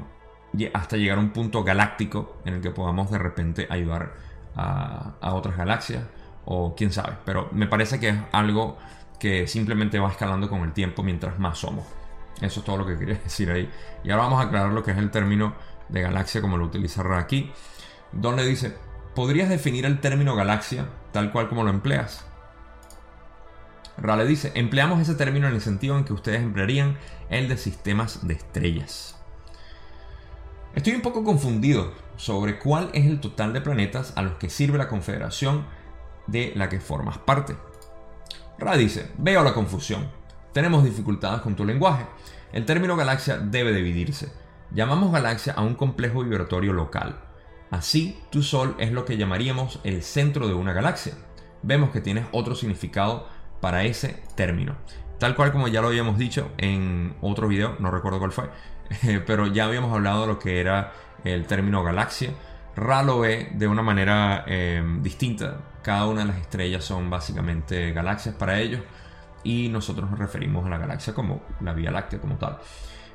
hasta 0.73 0.97
llegar 0.97 1.18
a 1.18 1.21
un 1.21 1.30
punto 1.30 1.64
galáctico 1.64 2.38
en 2.45 2.54
el 2.54 2.61
que 2.61 2.71
podamos 2.71 3.11
de 3.11 3.18
repente 3.18 3.66
ayudar 3.68 4.14
a, 4.54 5.16
a 5.21 5.35
otras 5.35 5.56
galaxias 5.56 6.04
o 6.45 6.75
quién 6.75 6.92
sabe. 6.92 7.16
Pero 7.25 7.49
me 7.52 7.66
parece 7.66 7.99
que 7.99 8.11
es 8.11 8.16
algo 8.33 8.76
que 9.18 9.47
simplemente 9.47 9.99
va 9.99 10.11
escalando 10.11 10.49
con 10.49 10.62
el 10.62 10.73
tiempo 10.73 11.02
mientras 11.02 11.38
más 11.38 11.59
somos. 11.59 11.85
Eso 12.40 12.61
es 12.61 12.66
todo 12.66 12.76
lo 12.76 12.87
que 12.87 12.99
quería 12.99 13.14
decir 13.25 13.50
ahí. 13.50 13.71
Y 14.05 14.11
ahora 14.11 14.25
vamos 14.25 14.40
a 14.40 14.49
aclarar 14.49 14.73
lo 14.73 14.83
que 14.83 14.90
es 14.93 14.99
el 14.99 15.11
término 15.11 15.55
de 15.88 16.02
galaxia 16.02 16.40
como 16.40 16.57
lo 16.57 16.66
utiliza 16.66 17.02
aquí. 17.19 17.52
Donde 18.12 18.45
dice, 18.45 18.76
¿podrías 19.14 19.49
definir 19.49 19.87
el 19.87 20.00
término 20.00 20.35
galaxia 20.35 20.87
tal 21.12 21.33
cual 21.33 21.49
como 21.49 21.64
lo 21.64 21.71
empleas? 21.71 22.25
Ra 23.99 24.16
le 24.16 24.26
dice, 24.26 24.52
empleamos 24.55 25.00
ese 25.00 25.14
término 25.14 25.49
en 25.49 25.55
el 25.55 25.61
sentido 25.62 25.97
en 25.97 26.05
que 26.05 26.12
ustedes 26.12 26.43
emplearían 26.43 26.99
el 27.31 27.49
de 27.49 27.57
sistemas 27.57 28.26
de 28.26 28.35
estrellas. 28.35 29.16
Estoy 30.75 30.95
un 30.95 31.00
poco 31.00 31.25
confundido 31.25 31.95
sobre 32.16 32.59
cuál 32.59 32.90
es 32.93 33.07
el 33.07 33.21
total 33.21 33.55
de 33.55 33.62
planetas 33.62 34.12
a 34.16 34.23
los 34.23 34.35
que 34.35 34.50
sirve 34.50 34.76
la 34.76 34.88
confederación 34.88 35.64
de 36.26 36.52
la 36.55 36.69
que 36.69 36.81
formas 36.81 37.16
parte. 37.16 37.57
Ra 38.59 38.76
dice, 38.76 39.11
veo 39.16 39.43
la 39.43 39.55
confusión. 39.55 40.07
Tenemos 40.56 40.84
dificultades 40.84 41.42
con 41.42 41.54
tu 41.54 41.66
lenguaje. 41.66 42.06
El 42.50 42.64
término 42.64 42.96
galaxia 42.96 43.36
debe 43.36 43.75
dividirse. 43.75 44.32
Llamamos 44.70 45.12
galaxia 45.12 45.52
a 45.52 45.60
un 45.60 45.75
complejo 45.75 46.22
vibratorio 46.22 46.72
local. 46.72 47.20
Así, 47.70 48.18
tu 48.30 48.42
Sol 48.42 48.75
es 48.78 48.90
lo 48.90 49.04
que 49.04 49.18
llamaríamos 49.18 49.80
el 49.84 50.02
centro 50.02 50.48
de 50.48 50.54
una 50.54 50.72
galaxia. 50.72 51.12
Vemos 51.62 51.90
que 51.90 52.00
tienes 52.00 52.25
otro 52.32 52.54
significado 52.54 53.28
para 53.60 53.84
ese 53.84 54.22
término. 54.34 54.76
Tal 55.18 55.36
cual 55.36 55.52
como 55.52 55.68
ya 55.68 55.82
lo 55.82 55.88
habíamos 55.88 56.16
dicho 56.16 56.50
en 56.56 57.14
otro 57.20 57.48
video, 57.48 57.76
no 57.78 57.90
recuerdo 57.90 58.18
cuál 58.18 58.32
fue, 58.32 58.48
pero 59.26 59.48
ya 59.48 59.66
habíamos 59.66 59.92
hablado 59.92 60.22
de 60.22 60.28
lo 60.28 60.38
que 60.38 60.58
era 60.58 60.94
el 61.22 61.44
término 61.44 61.84
galaxia. 61.84 62.30
Ra 62.75 63.02
lo 63.02 63.20
ve 63.20 63.50
de 63.52 63.68
una 63.68 63.82
manera 63.82 64.42
eh, 64.46 64.82
distinta. 65.02 65.58
Cada 65.82 66.06
una 66.06 66.22
de 66.22 66.28
las 66.28 66.38
estrellas 66.38 66.82
son 66.82 67.10
básicamente 67.10 67.92
galaxias 67.92 68.34
para 68.36 68.58
ellos 68.58 68.80
y 69.46 69.68
nosotros 69.68 70.10
nos 70.10 70.18
referimos 70.18 70.66
a 70.66 70.68
la 70.68 70.78
galaxia 70.78 71.14
como 71.14 71.42
la 71.60 71.72
Vía 71.72 71.90
Láctea 71.90 72.20
como 72.20 72.36
tal. 72.36 72.58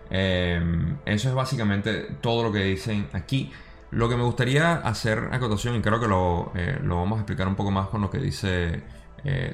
Eh, 0.10 0.62
eso 1.06 1.30
es 1.30 1.36
básicamente 1.36 2.18
todo 2.22 2.44
lo 2.44 2.52
que 2.52 2.64
dicen 2.64 3.08
aquí. 3.14 3.52
Lo 3.92 4.08
que 4.08 4.16
me 4.16 4.24
gustaría 4.24 4.76
hacer 4.76 5.30
acotación, 5.32 5.76
y 5.76 5.82
creo 5.82 6.00
que 6.00 6.08
lo, 6.08 6.54
eh, 6.56 6.80
lo 6.82 6.96
vamos 6.96 7.18
a 7.18 7.22
explicar 7.22 7.48
un 7.48 7.56
poco 7.56 7.72
más 7.72 7.90
con 7.90 8.02
lo 8.02 8.10
que 8.10 8.20
dice 8.20 8.84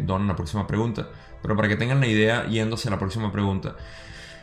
Don 0.01 0.22
en 0.22 0.27
la 0.29 0.36
próxima 0.36 0.65
pregunta, 0.65 1.10
pero 1.41 1.53
para 1.55 1.67
que 1.67 1.75
tengan 1.75 2.00
la 2.00 2.07
idea, 2.07 2.46
yéndose 2.48 2.88
a 2.88 2.91
la 2.91 3.00
próxima 3.00 3.34
pregunta, 3.34 3.75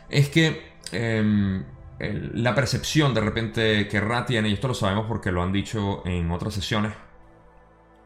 es 0.07 0.29
que 0.29 0.73
em, 0.91 1.63
la 1.99 2.53
percepción 2.53 3.13
de 3.13 3.21
repente 3.21 3.87
que 3.87 3.99
Ra 3.99 4.25
tiene, 4.25 4.49
y 4.49 4.53
esto 4.53 4.67
lo 4.67 4.75
sabemos 4.75 5.05
porque 5.07 5.31
lo 5.31 5.41
han 5.41 5.51
dicho 5.51 6.03
en 6.05 6.29
otras 6.29 6.53
sesiones, 6.53 6.93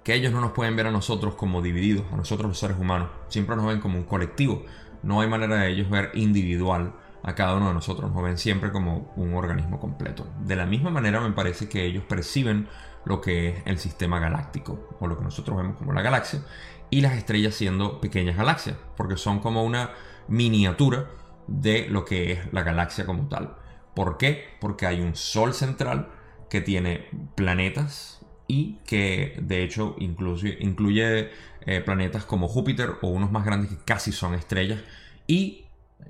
que 0.04 0.14
ellos 0.14 0.32
no 0.32 0.42
nos 0.42 0.52
pueden 0.52 0.76
ver 0.76 0.88
a 0.88 0.92
nosotros 0.92 1.36
como 1.36 1.62
divididos, 1.62 2.06
a 2.12 2.16
nosotros 2.16 2.50
los 2.50 2.60
seres 2.60 2.78
humanos, 2.80 3.10
siempre 3.28 3.56
nos 3.56 3.66
ven 3.66 3.80
como 3.80 3.98
un 3.98 4.06
colectivo, 4.06 4.64
no 5.04 5.22
hay 5.22 5.28
manera 5.28 5.58
de 5.58 5.70
ellos 5.70 5.90
ver 5.90 6.12
individual 6.14 6.94
a 7.24 7.36
cada 7.36 7.56
uno 7.56 7.68
de 7.68 7.74
nosotros, 7.74 8.12
nos 8.12 8.24
ven 8.24 8.38
siempre 8.38 8.72
como 8.72 9.12
un 9.16 9.34
organismo 9.34 9.80
completo. 9.80 10.26
De 10.46 10.56
la 10.56 10.66
misma 10.66 10.90
manera 10.90 11.20
me 11.20 11.32
parece 11.32 11.68
que 11.68 11.86
ellos 11.86 12.04
perciben 12.08 12.68
lo 13.06 13.22
que 13.22 13.50
es 13.50 13.56
el 13.66 13.78
sistema 13.78 14.20
galáctico, 14.20 14.98
o 15.00 15.08
lo 15.08 15.18
que 15.18 15.24
nosotros 15.24 15.58
vemos 15.58 15.78
como 15.78 15.94
la 15.94 16.02
galaxia, 16.02 16.42
y 16.90 17.02
las 17.02 17.14
estrellas 17.14 17.56
siendo 17.56 18.02
pequeñas 18.02 18.38
galaxias, 18.38 18.78
porque 18.96 19.18
son 19.18 19.40
como 19.40 19.64
una 19.64 19.92
miniatura 20.28 21.08
de 21.48 21.88
lo 21.90 22.06
que 22.06 22.32
es 22.32 22.54
la 22.54 22.64
galaxia 22.64 23.06
como 23.06 23.28
tal. 23.28 23.56
¿Por 23.96 24.18
qué? 24.18 24.58
Porque 24.62 24.86
hay 24.86 25.02
un 25.02 25.16
sol 25.16 25.54
central 25.54 26.10
que 26.50 26.62
tiene 26.62 27.10
planetas 27.36 28.26
y 28.50 28.80
que 28.86 29.38
de 29.42 29.64
hecho 29.64 29.96
incluye, 30.00 30.58
incluye 30.60 31.30
eh, 31.62 31.82
planetas 31.82 32.26
como 32.26 32.48
Júpiter 32.48 32.96
o 33.04 33.10
unos 33.10 33.32
más 33.32 33.46
grandes 33.46 33.70
que 33.70 33.78
casi 33.86 34.12
son 34.12 34.34
estrellas. 34.34 34.82
Y 35.28 35.66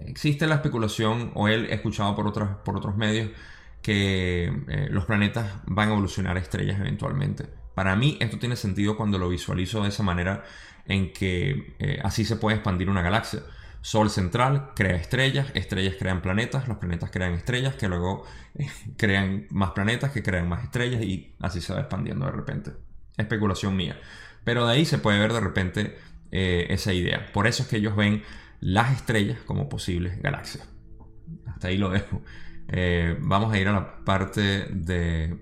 existe 0.06 0.48
la 0.48 0.56
especulación, 0.56 1.32
o 1.36 1.50
él 1.50 1.68
escuchado 1.70 2.16
por, 2.16 2.26
otros, 2.26 2.50
por 2.64 2.78
otros 2.78 2.96
medios, 2.96 3.30
que 3.82 4.46
eh, 4.46 4.88
los 4.90 5.04
planetas 5.04 5.52
van 5.66 5.90
a 5.90 5.92
evolucionar 5.92 6.38
estrellas 6.38 6.80
eventualmente. 6.80 7.46
Para 7.76 7.98
mí 7.98 8.18
esto 8.22 8.40
tiene 8.40 8.56
sentido 8.56 8.96
cuando 8.96 9.18
lo 9.18 9.28
visualizo 9.28 9.84
de 9.84 9.90
esa 9.90 10.04
manera 10.04 10.46
en 10.86 11.12
que 11.12 11.76
eh, 11.80 12.00
así 12.04 12.24
se 12.24 12.38
puede 12.38 12.56
expandir 12.56 12.90
una 12.90 13.02
galaxia. 13.02 13.42
Sol 13.82 14.10
central 14.10 14.72
crea 14.76 14.96
estrellas, 14.96 15.48
estrellas 15.54 15.96
crean 15.98 16.22
planetas, 16.22 16.68
los 16.68 16.78
planetas 16.78 17.12
crean 17.12 17.34
estrellas 17.34 17.76
que 17.76 17.88
luego 17.88 18.26
eh, 18.56 18.68
crean 18.98 19.48
más 19.50 19.72
planetas 19.72 20.12
que 20.12 20.24
crean 20.24 20.50
más 20.50 20.64
estrellas 20.64 21.02
y 21.02 21.34
así 21.40 21.62
se 21.62 21.74
va 21.74 21.80
expandiendo 21.80 22.26
de 22.26 22.32
repente. 22.32 22.72
Especulación 23.18 23.76
mía. 23.76 24.00
Pero 24.44 24.66
de 24.66 24.74
ahí 24.74 24.86
se 24.86 24.98
puede 24.98 25.20
ver 25.20 25.34
de 25.34 25.40
repente 25.40 25.98
eh, 26.32 26.68
esa 26.70 26.94
idea. 26.94 27.32
Por 27.34 27.48
eso 27.48 27.64
es 27.64 27.70
que 27.70 27.78
ellos 27.78 27.96
ven 27.96 28.24
las 28.62 28.94
estrellas 28.94 29.40
como 29.46 29.70
posibles 29.70 30.22
galaxias. 30.22 30.68
Hasta 31.48 31.68
ahí 31.68 31.78
lo 31.78 31.90
dejo. 31.90 32.22
vamos 33.20 33.54
a 33.54 33.60
ir 33.60 33.68
a 33.68 33.74
la 33.74 34.04
parte 34.04 34.68
de 34.70 35.38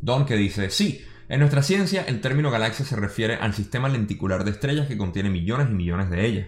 Don 0.00 0.26
que 0.26 0.36
dice, 0.36 0.70
sí, 0.70 1.04
en 1.28 1.40
nuestra 1.40 1.62
ciencia, 1.62 2.04
el 2.06 2.20
término 2.20 2.50
galaxia 2.50 2.84
se 2.84 2.96
refiere 2.96 3.36
al 3.36 3.54
sistema 3.54 3.88
lenticular 3.88 4.44
de 4.44 4.50
estrellas 4.50 4.86
que 4.86 4.98
contiene 4.98 5.30
millones 5.30 5.68
y 5.70 5.74
millones 5.74 6.10
de 6.10 6.26
ellas. 6.26 6.46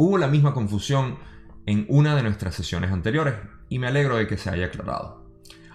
Hubo 0.00 0.16
la 0.16 0.28
misma 0.28 0.54
confusión 0.54 1.18
en 1.66 1.84
una 1.88 2.14
de 2.14 2.22
nuestras 2.22 2.54
sesiones 2.54 2.92
anteriores, 2.92 3.34
y 3.68 3.80
me 3.80 3.88
alegro 3.88 4.16
de 4.16 4.28
que 4.28 4.38
se 4.38 4.48
haya 4.48 4.66
aclarado. 4.66 5.26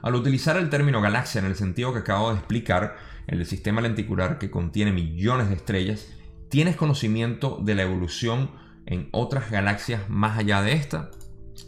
Al 0.02 0.16
utilizar 0.16 0.56
el 0.56 0.70
término 0.70 1.02
galaxia 1.02 1.40
en 1.40 1.46
el 1.46 1.58
sentido 1.58 1.92
que 1.92 2.00
acabo 2.00 2.30
de 2.30 2.38
explicar, 2.38 2.96
el 3.28 3.46
sistema 3.46 3.82
lenticular 3.82 4.40
que 4.40 4.50
contiene 4.50 4.94
millones 4.94 5.50
de 5.50 5.56
estrellas, 5.56 6.08
¿tienes 6.48 6.78
conocimiento 6.78 7.60
de 7.62 7.76
la 7.76 7.84
evolución 7.84 8.52
en 8.86 9.10
otras 9.12 9.52
galaxias 9.52 10.10
más 10.10 10.38
allá 10.38 10.62
de 10.62 10.72
esta? 10.72 11.12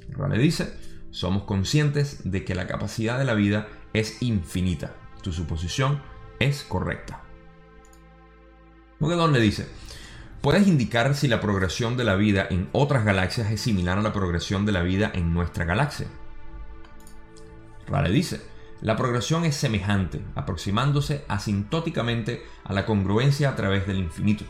Rale 0.07 0.37
dice, 0.37 0.79
somos 1.11 1.43
conscientes 1.43 2.21
de 2.23 2.45
que 2.45 2.55
la 2.55 2.67
capacidad 2.67 3.19
de 3.19 3.25
la 3.25 3.33
vida 3.33 3.67
es 3.91 4.21
infinita. 4.21 4.95
Tu 5.21 5.33
suposición 5.33 6.01
es 6.39 6.63
correcta. 6.63 7.21
Don 9.01 9.33
le 9.33 9.41
dice, 9.41 9.67
¿puedes 10.45 10.67
indicar 10.67 11.15
si 11.15 11.27
la 11.27 11.41
progresión 11.41 11.97
de 11.97 12.03
la 12.03 12.13
vida 12.13 12.45
en 12.47 12.69
otras 12.71 13.03
galaxias 13.03 13.49
es 13.49 13.61
similar 13.61 13.97
a 13.97 14.03
la 14.03 14.13
progresión 14.13 14.63
de 14.63 14.73
la 14.73 14.83
vida 14.83 15.09
en 15.11 15.33
nuestra 15.33 15.65
galaxia? 15.65 16.05
Rale 17.87 18.11
dice, 18.11 18.41
la 18.79 18.95
progresión 18.95 19.43
es 19.45 19.55
semejante, 19.55 20.21
aproximándose 20.35 21.25
asintóticamente 21.27 22.43
a 22.63 22.73
la 22.73 22.85
congruencia 22.85 23.49
a 23.49 23.55
través 23.55 23.87
del 23.87 23.97
infinito. 23.97 24.45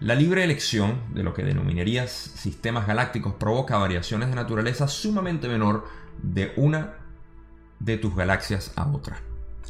La 0.00 0.14
libre 0.14 0.42
elección 0.42 1.02
de 1.12 1.22
lo 1.22 1.34
que 1.34 1.44
denominarías 1.44 2.10
sistemas 2.10 2.86
galácticos 2.86 3.34
provoca 3.34 3.76
variaciones 3.76 4.30
de 4.30 4.36
naturaleza 4.36 4.88
sumamente 4.88 5.48
menor 5.48 5.86
de 6.22 6.54
una 6.56 6.94
de 7.78 7.98
tus 7.98 8.16
galaxias 8.16 8.72
a 8.74 8.88
otra. 8.88 9.20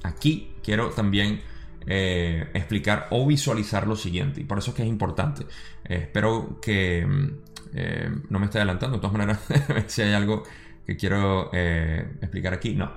Aquí 0.04 0.54
quiero 0.62 0.90
también 0.90 1.42
eh, 1.90 2.50
explicar 2.52 3.06
o 3.10 3.26
visualizar 3.26 3.86
lo 3.86 3.96
siguiente, 3.96 4.42
y 4.42 4.44
por 4.44 4.58
eso 4.58 4.72
es 4.72 4.76
que 4.76 4.82
es 4.82 4.88
importante. 4.88 5.46
Eh, 5.84 6.00
espero 6.02 6.60
que 6.60 7.06
mm, 7.06 7.30
eh, 7.72 8.10
no 8.28 8.38
me 8.38 8.44
esté 8.44 8.58
adelantando, 8.58 8.98
de 8.98 9.00
todas 9.00 9.16
maneras, 9.16 9.40
si 9.86 10.02
hay 10.02 10.12
algo 10.12 10.42
que 10.86 10.96
quiero 10.96 11.50
explicar 11.52 12.52
aquí, 12.52 12.74
no. 12.74 12.92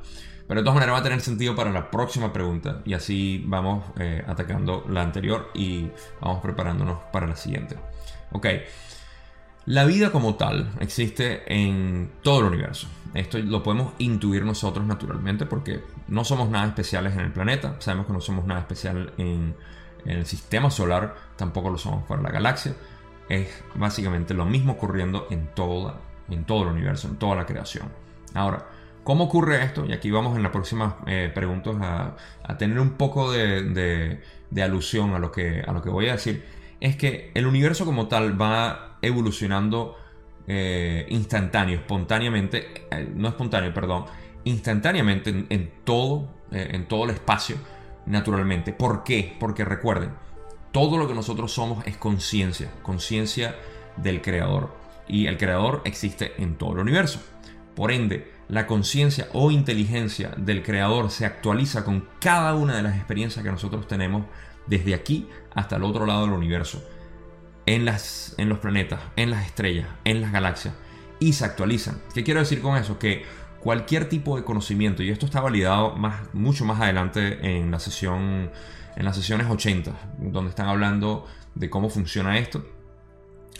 Pero 0.48 0.60
de 0.60 0.63
todas 0.65 0.75
maneras 0.75 0.95
va 0.95 1.00
a 1.00 1.03
tener 1.03 1.21
sentido 1.21 1.55
para 1.55 1.71
la 1.71 1.89
próxima 1.89 2.33
pregunta 2.33 2.81
y 2.86 2.93
así 2.93 3.43
vamos 3.45 3.86
atacando 4.27 4.86
la 4.89 5.01
anterior 5.01 5.50
y 5.53 5.89
vamos 6.21 6.41
preparándonos 6.41 7.00
para 7.12 7.27
la 7.27 7.36
siguiente. 7.36 7.75
Ok. 8.31 8.48
La 9.65 9.86
vida 9.86 10.12
como 10.12 10.36
tal 10.36 10.72
existe 10.80 11.44
en 11.48 12.12
todo 12.24 12.39
el 12.39 12.46
universo. 12.46 12.88
Esto 13.13 13.38
lo 13.38 13.62
podemos 13.62 13.94
intuir 14.00 14.44
nosotros 14.44 14.86
naturalmente 14.88 15.46
porque 15.46 15.84
no 16.08 16.24
somos 16.24 16.50
nada 16.50 16.68
especiales 16.68 17.13
en 17.13 17.22
el 17.22 17.32
planeta, 17.32 17.75
sabemos 17.80 18.08
que 18.08 18.13
no 18.13 18.22
somos 18.22 18.46
nada 18.46 18.62
especial 18.62 19.13
en, 19.18 19.56
el 20.03 20.25
sistema 20.25 20.72
solar, 20.72 21.13
tampoco 21.36 21.70
lo 21.70 21.77
somos 21.77 22.08
fuera 22.08 22.24
de 22.24 22.30
la 22.30 22.34
galaxia. 22.34 22.74
Es 23.30 23.63
básicamente 23.75 24.34
lo 24.34 24.46
mismo 24.46 24.74
ocurriendo 24.74 25.27
en, 25.30 25.53
toda, 25.53 25.98
en 26.27 26.44
todo 26.44 26.63
el 26.63 26.70
universo, 26.70 27.08
en 27.08 27.18
toda 27.18 27.36
la 27.36 27.46
creación. 27.46 27.88
Ahora, 28.34 28.65
¿cómo 29.03 29.25
ocurre 29.25 29.63
esto? 29.63 29.86
Y 29.86 29.94
aquí 29.94 30.10
vamos 30.10 30.36
en 30.36 30.41
las 30.41 30.51
próximas 30.51 30.96
eh, 31.06 31.32
preguntas 31.32 31.75
a, 31.80 32.58
tener 32.58 32.80
un 32.80 32.91
poco 32.94 33.32
de, 33.32 34.22
alusión 34.60 35.13
a 35.13 35.20
lo, 35.20 35.32
que, 35.32 35.63
a 35.65 35.72
lo 35.72 35.84
que 35.84 35.91
voy 35.91 36.10
a 36.10 36.13
decir. 36.13 36.44
Es 36.80 36.96
que 36.96 37.30
el 37.36 37.46
universo 37.46 37.86
como 37.86 38.08
tal 38.08 38.41
va 38.41 38.90
evolucionando 39.01 39.98
eh, 40.48 41.05
instantáneo, 41.10 41.77
espontáneamente, 41.77 42.88
eh, 42.91 43.12
no 43.15 43.27
espontáneo, 43.27 43.74
perdón, 43.74 44.05
instantáneamente 44.43 45.46
en, 45.50 45.72
todo, 45.84 46.29
eh, 46.51 46.70
en 46.72 46.88
todo 46.88 47.05
el 47.05 47.12
espacio, 47.12 47.58
naturalmente. 48.05 48.74
¿Por 48.74 49.03
qué? 49.03 49.36
Porque 49.39 49.63
recuerden, 49.63 50.12
todo 50.72 50.98
lo 50.98 51.08
que 51.08 51.13
nosotros 51.13 51.51
somos 51.51 51.86
es 51.86 51.98
conciencia, 51.98 52.72
conciencia 52.81 53.55
del 53.98 54.22
creador. 54.22 54.75
Y 55.08 55.27
el 55.27 55.38
creador 55.38 55.81
existe 55.86 56.34
en 56.38 56.55
todo 56.55 56.74
el 56.74 56.79
universo. 56.79 57.22
Por 57.75 57.91
ende, 57.91 58.31
la 58.48 58.67
conciencia 58.67 59.27
o 59.34 59.51
inteligencia 59.51 60.31
del 60.38 60.63
creador 60.63 61.12
se 61.12 61.25
actualiza 61.25 61.86
con 61.86 62.08
cada 62.20 62.55
una 62.55 62.75
de 62.75 62.84
las 62.84 62.96
experiencias 62.96 63.43
que 63.43 63.51
nosotros 63.51 63.88
tenemos 63.88 64.24
desde 64.67 64.93
aquí 64.93 65.27
hasta 65.53 65.75
el 65.75 65.84
otro 65.84 66.05
lado 66.05 66.25
del 66.25 66.34
universo 66.34 66.81
en, 67.65 67.86
las, 67.86 68.36
en 68.38 68.50
los 68.50 68.60
planetas, 68.60 69.01
en 69.15 69.30
las 69.30 69.46
estrellas, 69.46 69.88
en 70.03 70.22
las 70.22 70.32
galaxias 70.32 70.74
y 71.22 71.34
se 71.34 71.46
actualizan. 71.46 72.01
¿Qué 72.13 72.24
quiero 72.24 72.41
decir 72.41 72.62
con 72.62 72.75
eso? 72.75 73.00
Que 73.00 73.24
cualquier 73.62 74.10
tipo 74.10 74.36
de 74.36 74.44
conocimiento, 74.44 75.03
y 75.03 75.12
esto 75.12 75.27
está 75.27 75.39
validado 75.39 75.96
más, 75.96 76.22
mucho 76.34 76.65
más 76.65 76.82
adelante 76.82 77.58
en 77.58 77.72
la 77.72 77.80
sesión, 77.80 78.50
en 78.96 79.06
las 79.06 79.15
sesiones 79.15 79.48
80, 79.48 79.94
donde 80.18 80.50
están 80.50 80.68
hablando 80.68 81.27
de 81.53 81.70
cómo 81.70 81.89
funciona 81.89 82.39
esto. 82.39 82.65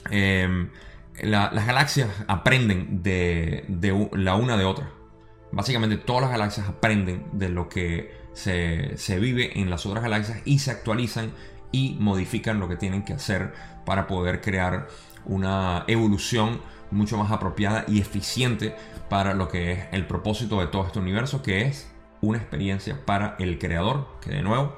Em, 0.10 0.72
las 1.22 1.68
galaxias 1.68 2.10
aprenden 2.28 3.04
de, 3.04 3.64
de, 3.68 4.10
la 4.14 4.36
una 4.36 4.58
de 4.58 4.66
otra. 4.66 4.90
Básicamente 5.52 5.98
todas 5.98 6.24
las 6.24 6.32
galaxias 6.32 6.68
aprenden 6.68 7.26
de 7.34 7.50
lo 7.50 7.70
que 7.70 8.12
se, 8.34 8.98
se 8.98 9.20
vive 9.20 9.60
en 9.60 9.70
las 9.70 9.86
otras 9.86 10.02
galaxias 10.02 10.40
y 10.46 10.60
se 10.60 10.72
actualizan 10.72 11.32
y 11.72 11.96
modifican 12.00 12.60
lo 12.60 12.68
que 12.68 12.76
tienen 12.76 13.04
que 13.04 13.14
hacer 13.14 13.54
para 13.86 14.08
poder 14.08 14.42
crear 14.42 14.88
una 15.26 15.84
evolución 15.88 16.62
mucho 16.92 17.18
más 17.18 17.32
apropiada 17.32 17.86
y 17.88 18.00
eficiente 18.00 18.76
para 19.10 19.34
lo 19.34 19.48
que 19.48 19.72
es 19.72 19.80
el 19.92 20.06
propósito 20.08 20.60
de 20.60 20.68
todo 20.68 20.86
este 20.86 21.00
universo, 21.00 21.42
que 21.42 21.64
es 21.64 21.92
una 22.22 22.38
experiencia 22.38 23.06
para 23.06 23.36
el 23.40 23.58
creador, 23.60 24.08
que 24.22 24.32
de 24.32 24.42
nuevo, 24.42 24.76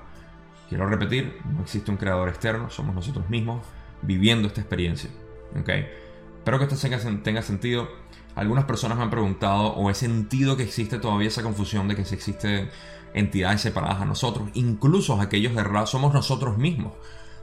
quiero 0.69 0.87
repetir, 0.87 1.39
no 1.45 1.61
existe 1.61 1.91
un 1.91 1.97
creador 1.97 2.29
externo, 2.29 2.69
somos 2.69 2.95
nosotros 2.95 3.29
mismos 3.29 3.65
viviendo 4.01 4.47
esta 4.47 4.61
experiencia. 4.61 5.09
Espero 5.55 6.57
que 6.59 6.65
esto 6.65 6.87
tenga 7.23 7.41
sentido. 7.41 7.87
Algunas 8.35 8.65
personas 8.65 8.97
me 8.97 9.03
han 9.03 9.09
preguntado 9.11 9.73
o 9.73 9.89
he 9.89 9.93
sentido 9.93 10.57
que 10.57 10.63
existe 10.63 10.97
todavía 10.97 11.27
esa 11.27 11.43
confusión 11.43 11.87
de 11.87 11.95
que 11.95 12.05
si 12.05 12.15
existen 12.15 12.69
entidades 13.13 13.61
separadas 13.61 14.01
a 14.01 14.05
nosotros, 14.05 14.49
incluso 14.55 15.21
aquellos 15.21 15.53
de 15.53 15.63
Ra 15.63 15.85
somos 15.85 16.13
nosotros 16.13 16.57
mismos, 16.57 16.93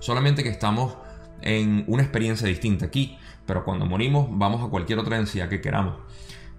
solamente 0.01 0.43
que 0.43 0.49
estamos 0.49 0.97
en 1.43 1.85
una 1.87 2.03
experiencia 2.03 2.47
distinta 2.47 2.87
aquí, 2.87 3.19
pero 3.47 3.65
cuando 3.65 3.87
morimos 3.87 4.29
vamos 4.31 4.65
a 4.65 4.71
cualquier 4.71 4.99
otra 4.99 5.17
densidad 5.17 5.49
que 5.49 5.61
queramos. 5.61 5.97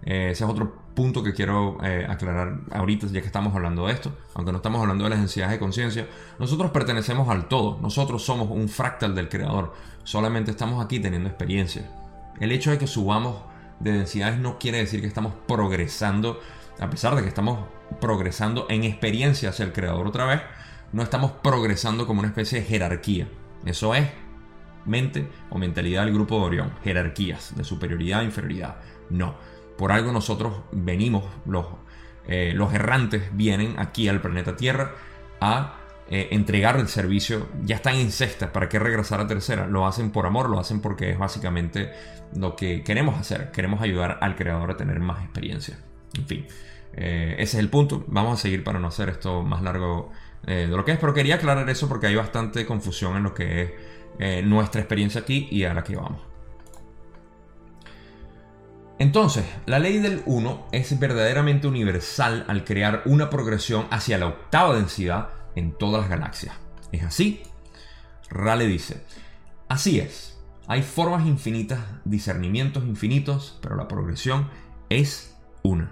Eh, 0.03 0.29
ese 0.31 0.43
es 0.43 0.49
otro 0.49 0.81
punto 0.95 1.23
que 1.23 1.33
quiero 1.33 1.77
eh, 1.83 2.05
aclarar 2.09 2.61
ahorita, 2.71 3.07
ya 3.07 3.21
que 3.21 3.27
estamos 3.27 3.55
hablando 3.55 3.87
de 3.87 3.93
esto, 3.93 4.11
aunque 4.33 4.51
no 4.51 4.57
estamos 4.57 4.81
hablando 4.81 5.03
de 5.03 5.11
las 5.11 5.19
densidades 5.19 5.53
de 5.53 5.59
conciencia, 5.59 6.07
nosotros 6.39 6.71
pertenecemos 6.71 7.29
al 7.29 7.47
todo, 7.47 7.79
nosotros 7.81 8.23
somos 8.23 8.49
un 8.49 8.67
fractal 8.67 9.15
del 9.15 9.29
creador, 9.29 9.73
solamente 10.03 10.51
estamos 10.51 10.83
aquí 10.83 10.99
teniendo 10.99 11.29
experiencia. 11.29 11.89
El 12.39 12.51
hecho 12.51 12.71
de 12.71 12.77
que 12.77 12.87
subamos 12.87 13.43
de 13.79 13.91
densidades 13.91 14.39
no 14.39 14.57
quiere 14.57 14.79
decir 14.79 15.01
que 15.01 15.07
estamos 15.07 15.33
progresando, 15.47 16.39
a 16.79 16.89
pesar 16.89 17.15
de 17.15 17.21
que 17.21 17.27
estamos 17.27 17.67
progresando 17.99 18.65
en 18.69 18.83
experiencia 18.83 19.49
hacia 19.49 19.65
el 19.65 19.73
creador 19.73 20.07
otra 20.07 20.25
vez, 20.25 20.41
no 20.93 21.03
estamos 21.03 21.31
progresando 21.31 22.07
como 22.07 22.19
una 22.19 22.29
especie 22.29 22.59
de 22.59 22.65
jerarquía. 22.65 23.27
Eso 23.65 23.93
es 23.93 24.07
mente 24.85 25.27
o 25.49 25.57
mentalidad 25.57 26.05
del 26.05 26.13
grupo 26.13 26.39
de 26.39 26.45
Orión, 26.45 26.71
jerarquías 26.83 27.55
de 27.55 27.63
superioridad 27.63 28.21
e 28.21 28.25
inferioridad. 28.25 28.77
No, 29.09 29.35
por 29.77 29.91
algo 29.91 30.11
nosotros 30.11 30.53
venimos, 30.71 31.23
los, 31.45 31.65
eh, 32.27 32.53
los 32.55 32.73
errantes 32.73 33.23
vienen 33.33 33.79
aquí 33.79 34.07
al 34.07 34.21
planeta 34.21 34.55
Tierra 34.55 34.91
a 35.39 35.77
eh, 36.07 36.27
entregar 36.31 36.77
el 36.77 36.87
servicio, 36.87 37.47
ya 37.63 37.77
están 37.77 37.95
en 37.95 38.11
sexta, 38.11 38.51
¿para 38.53 38.69
qué 38.69 38.77
regresar 38.77 39.19
a 39.21 39.27
tercera? 39.27 39.65
Lo 39.65 39.87
hacen 39.87 40.11
por 40.11 40.25
amor, 40.25 40.49
lo 40.49 40.59
hacen 40.59 40.81
porque 40.81 41.09
es 41.09 41.17
básicamente 41.17 41.91
lo 42.35 42.55
que 42.55 42.83
queremos 42.83 43.19
hacer, 43.19 43.51
queremos 43.51 43.81
ayudar 43.81 44.19
al 44.21 44.35
creador 44.35 44.69
a 44.71 44.77
tener 44.77 44.99
más 44.99 45.23
experiencia. 45.23 45.79
En 46.15 46.27
fin, 46.27 46.45
eh, 46.93 47.35
ese 47.39 47.57
es 47.57 47.63
el 47.63 47.69
punto, 47.69 48.03
vamos 48.07 48.39
a 48.39 48.41
seguir 48.41 48.63
para 48.63 48.77
no 48.77 48.87
hacer 48.87 49.09
esto 49.09 49.41
más 49.41 49.61
largo 49.61 50.11
de 50.43 50.65
lo 50.65 50.83
que 50.83 50.93
es, 50.93 50.97
pero 50.97 51.13
quería 51.13 51.35
aclarar 51.35 51.69
eso 51.69 51.87
porque 51.87 52.07
hay 52.07 52.15
bastante 52.15 52.65
confusión 52.65 53.15
en 53.15 53.21
lo 53.21 53.35
que 53.35 53.61
es 53.61 53.71
nuestra 54.43 54.81
experiencia 54.81 55.21
aquí 55.21 55.47
y 55.51 55.63
a 55.63 55.73
la 55.73 55.83
que 55.83 55.95
vamos. 55.95 56.21
Entonces, 59.01 59.43
la 59.65 59.79
ley 59.79 59.97
del 59.97 60.21
1 60.27 60.67
es 60.71 60.99
verdaderamente 60.99 61.67
universal 61.67 62.45
al 62.47 62.63
crear 62.63 63.01
una 63.05 63.31
progresión 63.31 63.87
hacia 63.89 64.19
la 64.19 64.27
octava 64.27 64.75
densidad 64.75 65.29
en 65.55 65.71
todas 65.71 66.01
las 66.01 66.09
galaxias. 66.11 66.55
¿Es 66.91 67.01
así? 67.03 67.41
Rale 68.29 68.67
dice, 68.67 69.03
así 69.67 69.99
es. 69.99 70.39
Hay 70.67 70.83
formas 70.83 71.25
infinitas, 71.25 71.79
discernimientos 72.05 72.83
infinitos, 72.83 73.57
pero 73.59 73.75
la 73.75 73.87
progresión 73.87 74.49
es 74.89 75.35
una. 75.63 75.91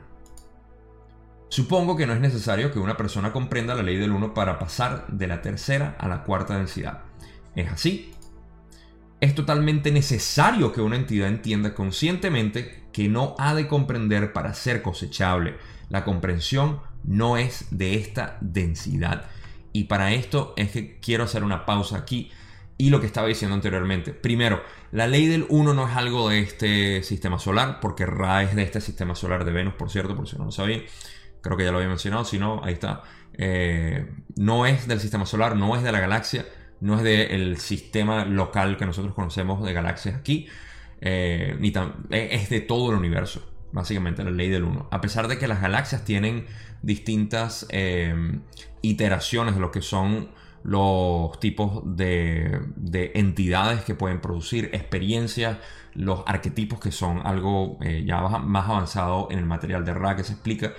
Supongo 1.50 1.98
que 1.98 2.06
no 2.06 2.14
es 2.14 2.20
necesario 2.20 2.72
que 2.72 2.78
una 2.78 2.96
persona 2.96 3.34
comprenda 3.34 3.74
la 3.74 3.82
ley 3.82 3.98
del 3.98 4.12
1 4.12 4.36
para 4.36 4.60
pasar 4.60 5.08
de 5.08 5.26
la 5.26 5.42
tercera 5.42 5.96
a 5.98 6.08
la 6.08 6.24
cuarta 6.24 6.58
densidad. 6.58 7.09
¿Es 7.56 7.72
así? 7.72 8.12
Es 9.22 9.36
totalmente 9.36 9.92
necesario 9.92 10.72
que 10.72 10.82
una 10.82 10.96
entidad 10.96 11.28
entienda 11.28 11.74
conscientemente 11.74 12.86
que 12.94 13.10
no 13.10 13.36
ha 13.38 13.54
de 13.54 13.68
comprender 13.68 14.34
para 14.34 14.54
ser 14.54 14.82
cosechable. 14.82 15.58
La 15.90 16.04
comprensión 16.06 16.80
no 17.04 17.38
es 17.38 17.68
de 17.72 17.96
esta 17.96 18.38
densidad. 18.42 19.26
Y 19.74 19.86
para 19.86 20.14
esto 20.14 20.54
es 20.58 20.72
que 20.72 21.00
quiero 21.00 21.26
hacer 21.26 21.44
una 21.44 21.66
pausa 21.66 21.98
aquí 21.98 22.32
y 22.78 22.90
lo 22.90 23.02
que 23.02 23.08
estaba 23.08 23.28
diciendo 23.28 23.56
anteriormente. 23.56 24.14
Primero, 24.14 24.64
la 24.94 25.06
ley 25.06 25.28
del 25.28 25.46
1 25.50 25.74
no 25.74 25.88
es 25.88 25.98
algo 25.98 26.30
de 26.30 26.40
este 26.40 27.04
sistema 27.04 27.38
solar, 27.38 27.80
porque 27.82 28.06
Ra 28.06 28.42
es 28.42 28.56
de 28.56 28.64
este 28.64 28.80
sistema 28.80 29.16
solar 29.16 29.44
de 29.44 29.52
Venus, 29.52 29.74
por 29.74 29.90
cierto, 29.90 30.16
por 30.16 30.30
si 30.30 30.38
no 30.38 30.46
lo 30.46 30.52
sabían. 30.52 30.84
Creo 31.42 31.58
que 31.58 31.66
ya 31.66 31.72
lo 31.72 31.78
había 31.78 31.90
mencionado, 31.90 32.24
si 32.24 32.40
no, 32.40 32.64
ahí 32.64 32.74
está. 32.74 33.04
Eh, 33.34 34.10
no 34.38 34.66
es 34.66 34.88
del 34.88 35.02
sistema 35.02 35.26
solar, 35.26 35.58
no 35.58 35.76
es 35.76 35.84
de 35.84 35.92
la 35.92 36.00
galaxia, 36.00 36.46
no 36.82 36.98
es 36.98 37.04
del 37.04 37.58
sistema 37.58 38.26
local 38.26 38.78
que 38.78 38.86
nosotros 38.86 39.14
conocemos 39.14 39.64
de 39.64 39.74
galaxias 39.74 40.16
aquí. 40.16 40.48
Eh, 41.02 41.56
ni 41.60 41.70
eh, 41.70 42.30
es 42.32 42.50
de 42.50 42.60
todo 42.60 42.92
el 42.92 42.98
universo, 42.98 43.42
básicamente 43.72 44.24
la 44.24 44.32
ley 44.32 44.50
del 44.50 44.64
1. 44.64 44.88
A 44.92 45.02
pesar 45.02 45.28
de 45.28 45.38
que 45.38 45.48
las 45.48 45.62
galaxias 45.62 46.04
tienen 46.04 46.46
distintas 46.82 47.66
eh, 47.70 48.14
iteraciones 48.82 49.56
de 49.56 49.62
lo 49.62 49.72
que 49.72 49.82
son 49.82 50.30
los 50.64 51.40
tipos 51.40 51.84
de, 51.86 52.60
entidades 53.14 53.82
que 53.84 53.96
pueden 53.96 54.20
producir, 54.20 54.70
experiencias, 54.74 55.58
los 55.94 56.24
arquetipos 56.28 56.80
que 56.80 56.92
son 56.92 57.26
algo 57.26 57.80
ya 58.06 58.22
más 58.22 58.70
avanzado 58.70 59.30
en 59.32 59.40
el 59.40 59.46
material 59.46 59.86
de 59.86 59.94
Ra 59.94 60.18
que 60.18 60.24
se 60.26 60.34
explica. 60.34 60.74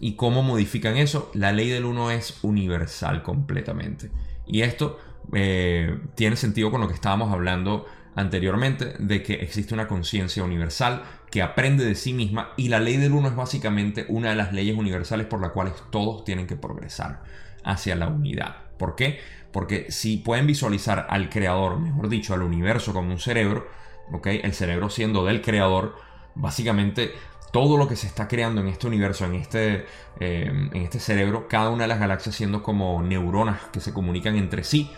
Y 0.00 0.16
cómo 0.16 0.42
modifican 0.42 0.96
eso, 0.96 1.30
la 1.32 1.52
ley 1.52 1.68
del 1.68 1.84
1 1.84 2.10
es 2.10 2.38
universal 2.42 3.22
completamente. 3.22 4.10
Y 4.46 4.62
esto 4.62 4.98
tiene 5.30 6.36
sentido 6.36 6.70
con 6.70 6.80
lo 6.80 6.88
que 6.88 6.94
estábamos 6.94 7.32
hablando 7.32 7.86
anteriormente 8.16 8.94
de 8.98 9.22
que 9.22 9.34
existe 9.34 9.74
una 9.74 9.88
conciencia 9.88 10.44
universal 10.44 11.02
que 11.30 11.42
aprende 11.42 11.84
de 11.84 11.94
sí 11.94 12.12
misma 12.12 12.50
y 12.56 12.68
la 12.68 12.78
ley 12.78 12.96
del 12.96 13.12
uno 13.12 13.28
es 13.28 13.34
básicamente 13.34 14.06
una 14.08 14.30
de 14.30 14.36
las 14.36 14.52
leyes 14.52 14.76
universales 14.76 15.26
por 15.26 15.40
las 15.40 15.50
cuales 15.50 15.74
todos 15.90 16.24
tienen 16.24 16.46
que 16.46 16.56
progresar 16.56 17.22
hacia 17.64 17.96
la 17.96 18.08
unidad. 18.08 18.56
¿Por 18.78 18.94
qué? 18.94 19.18
Porque 19.52 19.90
si 19.90 20.16
pueden 20.16 20.46
visualizar 20.46 21.06
al 21.10 21.28
creador, 21.28 21.78
mejor 21.80 22.08
dicho, 22.08 22.34
al 22.34 22.42
universo 22.42 22.92
como 22.92 23.10
un 23.10 23.18
cerebro, 23.18 23.66
¿ok? 24.12 24.26
El 24.26 24.52
cerebro 24.52 24.90
siendo 24.90 25.24
del 25.24 25.42
creador, 25.42 25.96
básicamente 26.34 27.12
todo 27.52 27.76
lo 27.76 27.86
que 27.86 27.96
se 27.96 28.08
está 28.08 28.26
creando 28.26 28.60
en 28.60 28.68
este 28.68 28.88
universo, 28.88 29.24
en 29.24 29.34
este, 29.34 29.86
eh, 30.18 30.50
en 30.72 30.82
este 30.82 30.98
cerebro, 30.98 31.46
cada 31.48 31.70
una 31.70 31.84
de 31.84 31.88
las 31.88 32.00
galaxias 32.00 32.34
siendo 32.34 32.64
como 32.64 33.00
neuronas 33.02 33.60
que 33.72 33.80
se 33.80 33.92
comunican 33.92 34.34
entre 34.34 34.64
sí, 34.64 34.90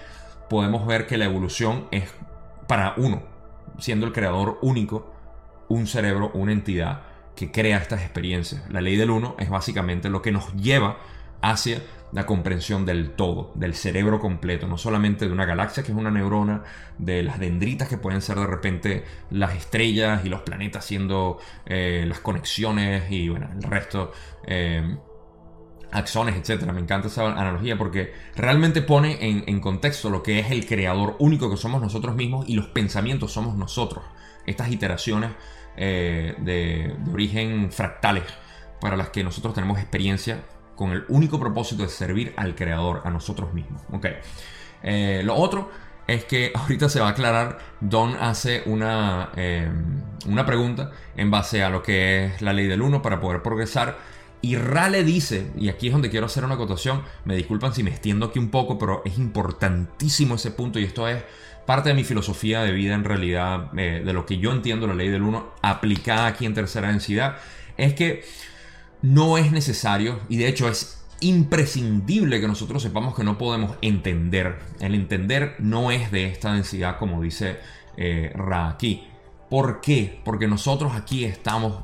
podemos 0.49 0.87
ver 0.87 1.07
que 1.07 1.19
la 1.19 1.25
evolución 1.25 1.87
es 1.91 2.13
para 2.67 2.95
uno, 2.97 3.23
siendo 3.79 4.07
el 4.07 4.13
creador 4.13 4.59
único, 4.63 5.13
un 5.69 5.87
cerebro, 5.87 6.31
una 6.35 6.53
entidad 6.53 7.03
que 7.35 7.51
crea 7.51 7.79
estas 7.79 8.01
experiencias. 8.01 8.69
La 8.71 8.81
ley 8.81 8.97
del 8.97 9.11
uno 9.11 9.37
es 9.39 9.51
básicamente 9.51 10.09
lo 10.09 10.23
que 10.23 10.33
nos 10.33 10.55
lleva 10.55 10.97
hacia 11.43 11.83
la 12.13 12.25
comprensión 12.25 12.87
del 12.87 13.11
todo, 13.11 13.53
del 13.57 13.75
cerebro 13.75 14.21
completo, 14.21 14.67
no 14.67 14.79
solamente 14.79 15.27
de 15.27 15.33
una 15.33 15.45
galaxia 15.45 15.83
que 15.83 15.93
es 15.93 15.99
una 15.99 16.11
neurona, 16.11 16.63
de 16.99 17.23
las 17.23 17.39
dendritas 17.39 17.89
que 17.89 17.99
pueden 17.99 18.23
ser 18.23 18.39
de 18.39 18.47
repente 18.47 19.05
las 19.31 19.55
estrellas 19.55 20.25
y 20.25 20.29
los 20.29 20.41
planetas 20.43 20.85
siendo 20.85 21.39
eh, 21.67 22.05
las 22.09 22.21
conexiones 22.21 23.11
y 23.11 23.29
bueno, 23.29 23.51
el 23.55 23.63
resto. 23.63 24.13
Eh, 24.47 24.97
axones, 25.93 26.37
etcétera. 26.37 26.73
Me 26.73 26.81
encanta 26.81 27.09
esa 27.09 27.27
analogía 27.27 27.77
porque 27.77 28.13
realmente 28.35 28.83
pone 28.83 29.19
en, 29.21 29.61
contexto 29.61 30.11
lo 30.11 30.23
que 30.23 30.39
es 30.39 30.51
el 30.51 30.67
creador 30.67 31.17
único 31.19 31.51
que 31.51 31.57
somos 31.57 31.81
nosotros 31.81 32.15
mismos 32.17 32.49
y 32.49 32.55
los 32.55 32.67
pensamientos 32.67 33.33
somos 33.33 33.57
nosotros. 33.57 34.05
Estas 34.47 34.71
iteraciones 34.71 35.33
eh, 35.77 36.35
de, 36.39 36.95
origen 37.13 37.71
fractales 37.73 38.25
para 38.81 38.97
las 38.97 39.11
que 39.11 39.25
nosotros 39.25 39.55
tenemos 39.55 39.79
experiencia 39.79 40.43
con 40.75 40.93
el 40.93 41.05
único 41.09 41.41
propósito 41.41 41.83
de 41.83 41.89
servir 41.89 42.35
al 42.37 42.55
creador, 42.55 43.03
a 43.05 43.11
nosotros 43.11 43.53
mismos. 43.55 43.83
Ok. 43.93 44.07
Eh, 44.83 45.23
lo 45.25 45.35
otro 45.35 45.71
es 46.07 46.25
que 46.25 46.53
ahorita 46.55 46.89
se 46.89 47.01
va 47.01 47.09
a 47.09 47.11
aclarar, 47.11 47.59
Don 47.81 48.15
hace 48.17 48.63
una, 48.67 49.31
eh, 49.37 49.71
una 50.27 50.45
pregunta 50.45 50.93
en 51.17 51.31
base 51.31 51.63
a 51.63 51.71
lo 51.71 51.83
que 51.83 52.27
es 52.27 52.43
la 52.43 52.53
ley 52.53 52.67
del 52.67 52.83
1 52.83 53.03
para 53.03 53.21
poder 53.21 53.43
progresar 53.43 54.16
y 54.47 54.55
Rale 54.55 55.03
dice, 55.03 55.51
y 55.59 55.69
aquí 55.71 55.89
es 55.89 55.93
donde 55.93 56.09
quiero 56.09 56.27
hacer 56.27 56.45
una 56.45 56.55
acotación, 56.55 57.03
me 57.25 57.35
disculpan 57.35 57.75
si 57.75 57.83
me 57.83 57.91
extiendo 57.91 58.27
aquí 58.27 58.39
un 58.39 58.49
poco, 58.49 58.79
pero 58.79 59.03
es 59.05 59.19
importantísimo 59.19 60.37
ese 60.37 60.53
punto 60.53 60.79
y 60.79 60.85
esto 60.85 61.09
es 61.09 61.21
parte 61.67 61.89
de 61.89 61.97
mi 61.97 62.05
filosofía 62.05 62.63
de 62.63 62.71
vida 62.71 62.95
en 62.95 63.03
realidad, 63.03 63.77
eh, 63.77 64.03
de 64.07 64.13
lo 64.13 64.25
que 64.25 64.39
yo 64.39 64.53
entiendo 64.53 64.87
la 64.87 64.95
ley 64.95 65.09
del 65.09 65.23
1 65.23 65.55
aplicada 65.63 66.29
aquí 66.29 66.47
en 66.47 66.55
tercera 66.55 66.87
densidad, 66.87 67.39
es 67.77 67.95
que 67.95 68.23
no 69.03 69.37
es 69.37 69.51
necesario 69.51 70.21
y 70.29 70.37
de 70.37 70.47
hecho 70.47 70.69
es 70.69 71.05
imprescindible 71.19 72.41
que 72.41 72.47
nosotros 72.47 72.81
sepamos 72.85 73.17
que 73.17 73.25
no 73.25 73.39
podemos 73.39 73.73
entender. 73.83 74.61
El 74.79 74.95
entender 74.95 75.57
no 75.59 75.91
es 75.91 76.13
de 76.13 76.27
esta 76.27 76.53
densidad 76.53 77.01
como 77.01 77.21
dice 77.21 77.57
eh, 77.97 78.31
Ra 78.33 78.69
aquí. 78.69 79.09
¿Por 79.51 79.81
qué? 79.81 80.21
Porque 80.25 80.47
nosotros 80.47 80.93
aquí 80.95 81.25
estamos 81.25 81.83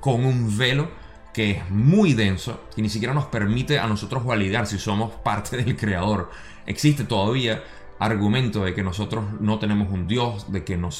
con 0.00 0.26
un 0.26 0.58
velo 0.58 1.00
que 1.32 1.52
es 1.52 1.70
muy 1.70 2.14
denso 2.14 2.60
y 2.76 2.82
ni 2.82 2.88
siquiera 2.88 3.14
nos 3.14 3.26
permite 3.26 3.78
a 3.78 3.86
nosotros 3.86 4.24
validar 4.24 4.66
si 4.66 4.78
somos 4.78 5.12
parte 5.12 5.56
del 5.62 5.76
creador. 5.76 6.30
Existe 6.66 7.04
todavía 7.04 7.62
argumento 7.98 8.64
de 8.64 8.74
que 8.74 8.82
nosotros 8.82 9.24
no 9.40 9.58
tenemos 9.58 9.90
un 9.90 10.06
Dios, 10.08 10.50
de 10.52 10.64
que 10.64 10.76
no, 10.76 10.90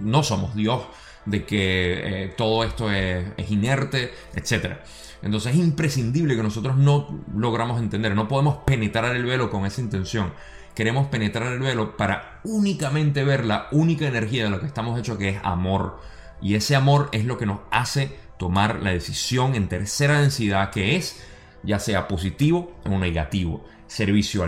no, 0.00 0.22
somos 0.22 0.54
Dios, 0.54 0.82
de 1.24 1.44
que 1.44 2.24
eh, 2.24 2.34
todo 2.36 2.64
esto 2.64 2.90
es, 2.92 3.26
es 3.36 3.50
inerte, 3.50 4.12
etc. 4.34 4.76
Entonces 5.22 5.54
es 5.54 5.58
imprescindible 5.58 6.36
que 6.36 6.42
nosotros 6.42 6.76
no 6.76 7.24
logramos 7.34 7.80
entender, 7.80 8.14
no 8.14 8.28
podemos 8.28 8.58
penetrar 8.66 9.16
el 9.16 9.24
velo 9.24 9.50
con 9.50 9.64
esa 9.64 9.80
intención. 9.80 10.34
queremos 10.74 11.06
penetrar 11.06 11.52
el 11.52 11.60
velo 11.60 11.96
para 11.96 12.40
únicamente 12.44 13.24
ver 13.24 13.44
la 13.44 13.68
única 13.72 14.06
energía 14.06 14.44
de 14.44 14.50
lo 14.50 14.60
que 14.60 14.66
estamos 14.66 14.98
hechos, 14.98 15.16
que 15.16 15.30
es 15.30 15.38
amor. 15.42 15.98
Y 16.42 16.56
ese 16.56 16.76
amor 16.76 17.08
es 17.12 17.24
lo 17.24 17.38
que 17.38 17.46
nos 17.46 17.60
hace 17.70 18.23
tomar 18.38 18.82
la 18.82 18.90
decisión 18.90 19.54
en 19.54 19.68
tercera 19.68 20.20
densidad, 20.20 20.70
que 20.70 20.96
es 20.96 21.24
ya 21.62 21.78
sea 21.78 22.08
positivo 22.08 22.72
o 22.84 22.98
negativo, 22.98 23.64
servicio 23.86 24.44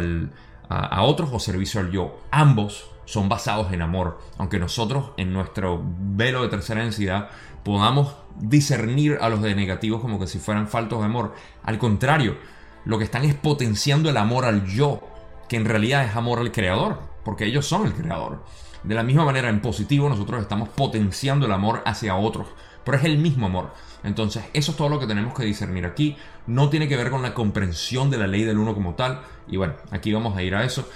a, 0.68 1.02
otros 1.02 1.30
o 1.32 1.38
servicio 1.38 1.80
al 1.80 1.90
yo. 1.90 2.20
Ambos 2.30 2.90
son 3.04 3.28
basados 3.28 3.72
en 3.72 3.82
amor, 3.82 4.20
aunque 4.38 4.58
nosotros 4.58 5.12
en 5.16 5.32
nuestro 5.32 5.82
velo 5.84 6.42
de 6.42 6.48
tercera 6.48 6.82
densidad 6.82 7.28
podamos 7.64 8.14
discernir 8.38 9.18
a 9.20 9.28
los 9.28 9.42
de 9.42 9.54
negativos 9.54 10.00
como 10.00 10.18
que 10.18 10.26
si 10.26 10.38
fueran 10.38 10.68
faltos 10.68 11.00
de 11.00 11.06
amor. 11.06 11.34
Al 11.62 11.78
contrario, 11.78 12.36
lo 12.84 12.98
que 12.98 13.04
están 13.04 13.24
es 13.24 13.34
potenciando 13.34 14.10
el 14.10 14.16
amor 14.16 14.44
al 14.44 14.66
yo, 14.66 15.00
que 15.48 15.56
en 15.56 15.64
realidad 15.64 16.04
es 16.04 16.16
amor 16.16 16.38
al 16.38 16.52
creador, 16.52 17.00
porque 17.24 17.46
ellos 17.46 17.66
son 17.66 17.86
el 17.86 17.94
creador. 17.94 18.44
De 18.82 18.94
la 18.94 19.02
misma 19.02 19.24
manera, 19.24 19.48
en 19.48 19.60
positivo, 19.60 20.08
nosotros 20.08 20.40
estamos 20.40 20.68
potenciando 20.68 21.46
el 21.46 21.52
amor 21.52 21.82
hacia 21.84 22.14
otros, 22.14 22.46
pero 22.86 22.98
es 22.98 23.04
el 23.04 23.18
mismo 23.18 23.46
amor. 23.46 23.72
Entonces, 24.04 24.44
eso 24.52 24.70
es 24.70 24.76
todo 24.76 24.88
lo 24.88 25.00
que 25.00 25.08
tenemos 25.08 25.34
que 25.34 25.44
discernir 25.44 25.84
aquí. 25.84 26.16
No 26.46 26.70
tiene 26.70 26.86
que 26.86 26.96
ver 26.96 27.10
con 27.10 27.20
la 27.20 27.34
comprensión 27.34 28.10
de 28.10 28.16
la 28.16 28.28
ley 28.28 28.44
del 28.44 28.58
uno 28.58 28.74
como 28.74 28.94
tal. 28.94 29.22
Y 29.48 29.56
bueno, 29.56 29.74
aquí 29.90 30.12
vamos 30.12 30.36
a 30.36 30.42
ir 30.44 30.54
a 30.54 30.64
eso. 30.64 30.88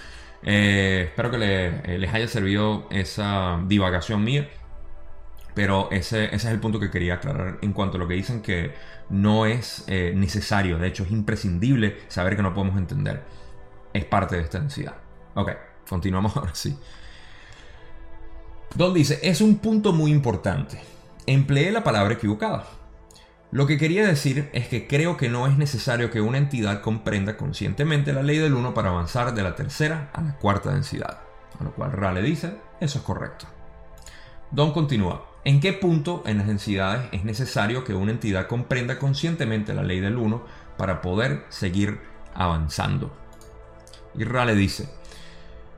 Eh, 0.45 1.07
espero 1.09 1.33
que 1.33 1.37
eh, 1.85 1.99
les 1.99 2.15
haya 2.15 2.29
servido 2.29 2.87
esa 2.91 3.61
divagación 3.67 4.23
mía. 4.23 4.49
Pero 5.53 5.91
ese, 5.91 6.33
es 6.33 6.45
el 6.45 6.61
punto 6.61 6.79
que 6.79 6.93
quería 6.93 7.15
aclarar 7.15 7.59
en 7.61 7.73
cuanto 7.73 7.97
a 7.97 7.99
lo 8.01 8.07
que 8.07 8.15
dicen 8.15 8.41
que 8.41 8.73
no 9.09 9.45
es 9.45 9.83
eh, 9.89 10.13
necesario, 10.15 10.79
de 10.79 10.87
hecho 10.87 11.03
es 11.03 11.11
imprescindible 11.11 11.99
saber 12.07 12.37
que 12.37 12.43
no 12.43 12.55
podemos 12.55 12.79
entender. 12.79 13.25
Es 13.93 14.05
parte 14.05 14.37
de 14.37 14.43
esta 14.43 14.61
densidad. 14.61 14.95
Ok, 15.35 15.51
continuamos 15.89 16.37
ahora 16.37 16.55
sí. 16.55 16.79
Don 18.77 18.95
dice, 18.95 19.19
es 19.25 19.41
un 19.41 19.59
punto 19.59 19.93
muy 19.93 20.13
importante. 20.13 20.81
Empleé 21.31 21.71
la 21.71 21.85
palabra 21.85 22.15
equivocada. 22.15 22.65
Lo 23.53 23.69
que 23.69 23.79
quería 23.79 24.05
decir 24.05 24.51
es 24.53 24.67
que 24.67 24.89
creo 24.89 25.17
que 25.17 25.29
no 25.29 25.47
es 25.47 25.57
necesario 25.57 26.11
que 26.11 26.21
una 26.21 26.39
entidad 26.39 26.81
comprenda 26.81 27.37
conscientemente 27.37 28.13
la 28.13 28.25
ley 28.25 28.39
del 28.39 28.55
1 28.55 28.75
para 28.75 28.89
avanzar 28.89 29.33
de 29.33 29.45
la 29.45 29.55
tercera 29.55 30.11
a 30.13 30.23
la 30.23 30.37
cuarta 30.39 30.73
densidad. 30.73 31.21
A 31.61 31.63
lo 31.63 31.73
cual 31.73 31.93
Rale 31.93 32.21
dice, 32.21 32.57
eso 32.81 32.99
es 32.99 33.05
correcto. 33.05 33.47
Don 34.51 34.73
continúa, 34.73 35.25
¿en 35.45 35.61
qué 35.61 35.73
punto 35.73 36.25
en 36.27 36.39
las 36.39 36.49
densidades 36.49 37.09
es 37.13 37.23
necesario 37.23 37.85
que 37.85 37.95
una 37.95 38.11
entidad 38.11 38.49
comprenda 38.49 38.99
conscientemente 38.99 39.73
la 39.73 39.85
ley 39.85 40.01
del 40.01 40.17
1 40.17 40.45
para 40.77 41.01
poder 41.01 41.45
seguir 41.49 42.01
avanzando? 42.35 43.17
Y 44.17 44.25
Rale 44.25 44.57
dice, 44.57 44.89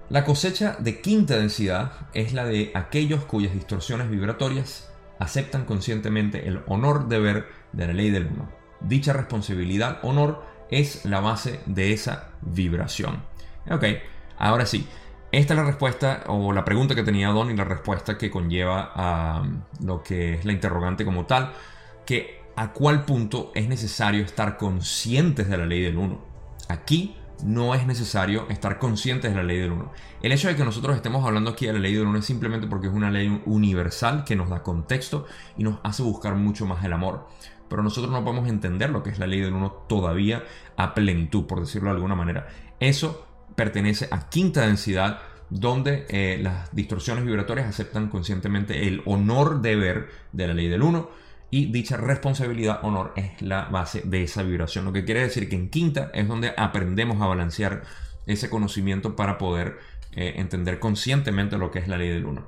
la 0.08 0.24
cosecha 0.24 0.76
de 0.78 1.02
quinta 1.02 1.36
densidad 1.36 1.92
es 2.14 2.32
la 2.32 2.46
de 2.46 2.72
aquellos 2.74 3.26
cuyas 3.26 3.52
distorsiones 3.52 4.08
vibratorias 4.08 4.88
aceptan 5.22 5.64
conscientemente 5.64 6.48
el 6.48 6.62
honor 6.66 7.08
deber 7.08 7.46
de 7.72 7.86
la 7.86 7.92
ley 7.92 8.10
del 8.10 8.26
uno. 8.26 8.48
Dicha 8.80 9.12
responsabilidad, 9.12 10.00
honor, 10.02 10.42
es 10.68 11.04
la 11.04 11.20
base 11.20 11.60
de 11.66 11.92
esa 11.92 12.30
vibración. 12.40 13.22
Ok, 13.70 13.84
ahora 14.38 14.66
sí. 14.66 14.86
Esta 15.30 15.54
es 15.54 15.58
la 15.60 15.64
respuesta 15.64 16.24
o 16.26 16.52
la 16.52 16.64
pregunta 16.64 16.94
que 16.94 17.04
tenía 17.04 17.28
Don 17.28 17.50
y 17.50 17.56
la 17.56 17.64
respuesta 17.64 18.18
que 18.18 18.30
conlleva 18.30 18.92
a 18.94 19.40
um, 19.40 19.62
lo 19.82 20.02
que 20.02 20.34
es 20.34 20.44
la 20.44 20.52
interrogante 20.52 21.06
como 21.06 21.24
tal, 21.24 21.52
que 22.04 22.42
a 22.54 22.72
cuál 22.72 23.04
punto 23.06 23.50
es 23.54 23.66
necesario 23.66 24.24
estar 24.24 24.58
conscientes 24.58 25.48
de 25.48 25.56
la 25.56 25.64
ley 25.64 25.80
del 25.80 25.96
uno. 25.96 26.20
Aquí 26.68 27.16
no 27.42 27.74
es 27.74 27.86
necesario 27.86 28.48
estar 28.48 28.78
conscientes 28.78 29.30
de 29.30 29.36
la 29.36 29.42
ley 29.42 29.58
del 29.58 29.72
1. 29.72 29.92
El 30.22 30.32
hecho 30.32 30.48
de 30.48 30.56
que 30.56 30.64
nosotros 30.64 30.96
estemos 30.96 31.24
hablando 31.24 31.50
aquí 31.50 31.66
de 31.66 31.72
la 31.72 31.78
ley 31.78 31.94
del 31.94 32.06
1 32.06 32.18
es 32.18 32.24
simplemente 32.24 32.66
porque 32.66 32.86
es 32.86 32.92
una 32.92 33.10
ley 33.10 33.42
universal 33.46 34.24
que 34.24 34.36
nos 34.36 34.48
da 34.48 34.62
contexto 34.62 35.26
y 35.56 35.64
nos 35.64 35.78
hace 35.82 36.02
buscar 36.02 36.34
mucho 36.34 36.66
más 36.66 36.84
el 36.84 36.92
amor. 36.92 37.28
Pero 37.68 37.82
nosotros 37.82 38.12
no 38.12 38.22
podemos 38.22 38.48
entender 38.48 38.90
lo 38.90 39.02
que 39.02 39.10
es 39.10 39.18
la 39.18 39.26
ley 39.26 39.40
del 39.40 39.54
1 39.54 39.70
todavía 39.88 40.44
a 40.76 40.94
plenitud, 40.94 41.46
por 41.46 41.60
decirlo 41.60 41.90
de 41.90 41.96
alguna 41.96 42.14
manera. 42.14 42.46
Eso 42.80 43.26
pertenece 43.54 44.08
a 44.10 44.28
quinta 44.28 44.62
densidad, 44.62 45.20
donde 45.50 46.06
eh, 46.08 46.38
las 46.42 46.74
distorsiones 46.74 47.24
vibratorias 47.24 47.68
aceptan 47.68 48.08
conscientemente 48.08 48.88
el 48.88 49.02
honor 49.04 49.60
deber 49.60 50.08
de 50.32 50.46
la 50.46 50.54
ley 50.54 50.68
del 50.68 50.82
1 50.82 51.22
y 51.52 51.66
dicha 51.66 51.98
responsabilidad, 51.98 52.80
honor, 52.82 53.12
es 53.14 53.42
la 53.42 53.66
base 53.66 54.00
de 54.06 54.22
esa 54.22 54.42
vibración. 54.42 54.86
Lo 54.86 54.92
que 54.94 55.04
quiere 55.04 55.20
decir 55.20 55.50
que 55.50 55.54
en 55.54 55.68
quinta 55.68 56.10
es 56.14 56.26
donde 56.26 56.54
aprendemos 56.56 57.20
a 57.20 57.26
balancear 57.26 57.82
ese 58.26 58.48
conocimiento 58.48 59.16
para 59.16 59.36
poder 59.36 59.78
eh, 60.12 60.32
entender 60.36 60.78
conscientemente 60.78 61.58
lo 61.58 61.70
que 61.70 61.80
es 61.80 61.88
la 61.88 61.98
ley 61.98 62.08
del 62.08 62.24
uno. 62.24 62.46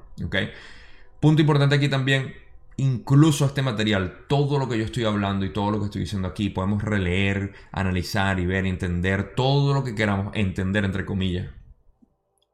Punto 1.20 1.42
importante 1.42 1.74
aquí 1.74 1.90
también, 1.90 2.32
incluso 2.78 3.44
este 3.44 3.60
material, 3.60 4.20
todo 4.26 4.58
lo 4.58 4.70
que 4.70 4.78
yo 4.78 4.86
estoy 4.86 5.04
hablando 5.04 5.44
y 5.44 5.52
todo 5.52 5.70
lo 5.70 5.80
que 5.80 5.84
estoy 5.84 6.00
diciendo 6.00 6.26
aquí, 6.26 6.48
podemos 6.48 6.82
releer, 6.82 7.52
analizar 7.72 8.40
y 8.40 8.46
ver, 8.46 8.64
entender 8.64 9.34
todo 9.36 9.74
lo 9.74 9.84
que 9.84 9.94
queramos 9.94 10.34
entender, 10.34 10.82
entre 10.82 11.04
comillas. 11.04 11.50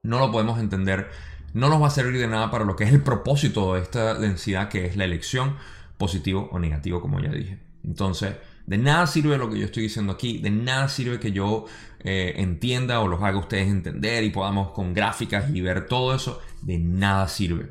No 0.02 0.18
lo 0.18 0.32
podemos 0.32 0.58
entender, 0.58 1.10
no 1.54 1.68
nos 1.68 1.80
va 1.80 1.86
a 1.86 1.90
servir 1.90 2.18
de 2.20 2.26
nada 2.26 2.50
para 2.50 2.64
lo 2.64 2.74
que 2.74 2.82
es 2.82 2.92
el 2.92 3.02
propósito 3.02 3.74
de 3.74 3.82
esta 3.82 4.14
densidad 4.14 4.68
que 4.68 4.86
es 4.86 4.96
la 4.96 5.04
elección 5.04 5.54
positivo 6.00 6.48
o 6.50 6.58
negativo, 6.58 7.00
como 7.00 7.20
ya 7.20 7.30
dije. 7.30 7.58
Entonces, 7.84 8.34
de 8.66 8.78
nada 8.78 9.06
sirve 9.06 9.38
lo 9.38 9.50
que 9.50 9.58
yo 9.58 9.66
estoy 9.66 9.84
diciendo 9.84 10.12
aquí, 10.12 10.38
de 10.38 10.50
nada 10.50 10.88
sirve 10.88 11.20
que 11.20 11.30
yo 11.30 11.66
eh, 12.00 12.34
entienda 12.36 13.00
o 13.00 13.08
los 13.08 13.22
haga 13.22 13.38
ustedes 13.38 13.68
entender 13.68 14.24
y 14.24 14.30
podamos 14.30 14.72
con 14.72 14.94
gráficas 14.94 15.54
y 15.54 15.60
ver 15.60 15.86
todo 15.86 16.14
eso, 16.14 16.40
de 16.62 16.78
nada 16.78 17.28
sirve. 17.28 17.70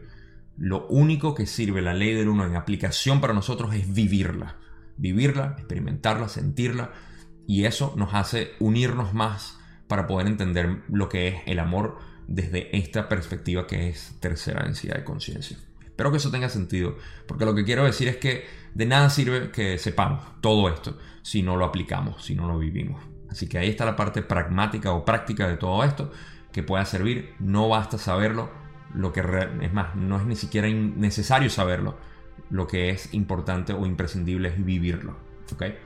Lo 0.58 0.88
único 0.88 1.36
que 1.36 1.46
sirve 1.46 1.82
la 1.82 1.94
ley 1.94 2.14
del 2.14 2.30
uno 2.30 2.46
en 2.46 2.56
aplicación 2.56 3.20
para 3.22 3.34
nosotros 3.34 3.74
es 3.74 3.94
vivirla. 3.94 4.58
Vivirla, 4.98 5.56
experimentarla, 5.58 6.28
sentirla. 6.28 6.92
Y 7.48 7.66
eso 7.66 7.94
nos 7.96 8.14
hace 8.14 8.52
unirnos 8.60 9.14
más 9.14 9.58
para 9.88 10.06
poder 10.06 10.28
entender 10.28 10.84
lo 10.90 11.10
que 11.10 11.30
es 11.30 11.36
el 11.46 11.60
amor 11.60 11.98
desde 12.28 12.78
esta 12.78 13.10
perspectiva 13.10 13.66
que 13.66 13.90
es 13.90 14.16
tercera 14.20 14.64
densidad 14.64 14.98
de 14.98 15.04
conciencia. 15.04 15.58
Espero 16.00 16.12
que 16.12 16.18
eso 16.18 16.32
tenga 16.32 16.48
sentido, 16.48 16.96
porque 17.28 17.44
lo 17.44 17.54
que 17.54 17.66
quiero 17.66 17.84
decir 17.84 18.08
es 18.08 18.16
que 18.16 18.48
de 18.74 18.86
nada 18.86 19.10
sirve 19.10 19.52
que 19.52 19.78
sepamos 19.78 20.24
todo 20.40 20.70
esto 20.70 20.98
si 21.24 21.44
no 21.44 21.58
lo 21.58 21.66
aplicamos, 21.66 22.24
si 22.24 22.36
no 22.36 22.48
lo 22.48 22.58
vivimos. 22.58 23.04
Así 23.30 23.50
que 23.50 23.58
ahí 23.58 23.68
está 23.68 23.84
la 23.84 23.98
parte 23.98 24.22
pragmática 24.22 24.94
o 24.94 25.04
práctica 25.04 25.46
de 25.50 25.58
todo 25.58 25.84
esto 25.84 26.10
que 26.54 26.64
pueda 26.64 26.86
servir. 26.86 27.34
No 27.40 27.68
basta 27.68 27.98
saberlo, 27.98 28.50
lo 28.94 29.12
que 29.12 29.20
es 29.60 29.74
más, 29.74 29.94
no 29.98 30.16
es 30.16 30.26
ni 30.26 30.38
siquiera 30.38 30.70
necesario 30.70 31.50
saberlo. 31.50 31.98
Lo 32.50 32.66
que 32.66 32.92
es 32.92 33.14
importante 33.14 33.74
o 33.74 33.86
imprescindible 33.86 34.48
es 34.48 34.66
vivirlo. 34.66 35.18
¿okay? 35.54 35.80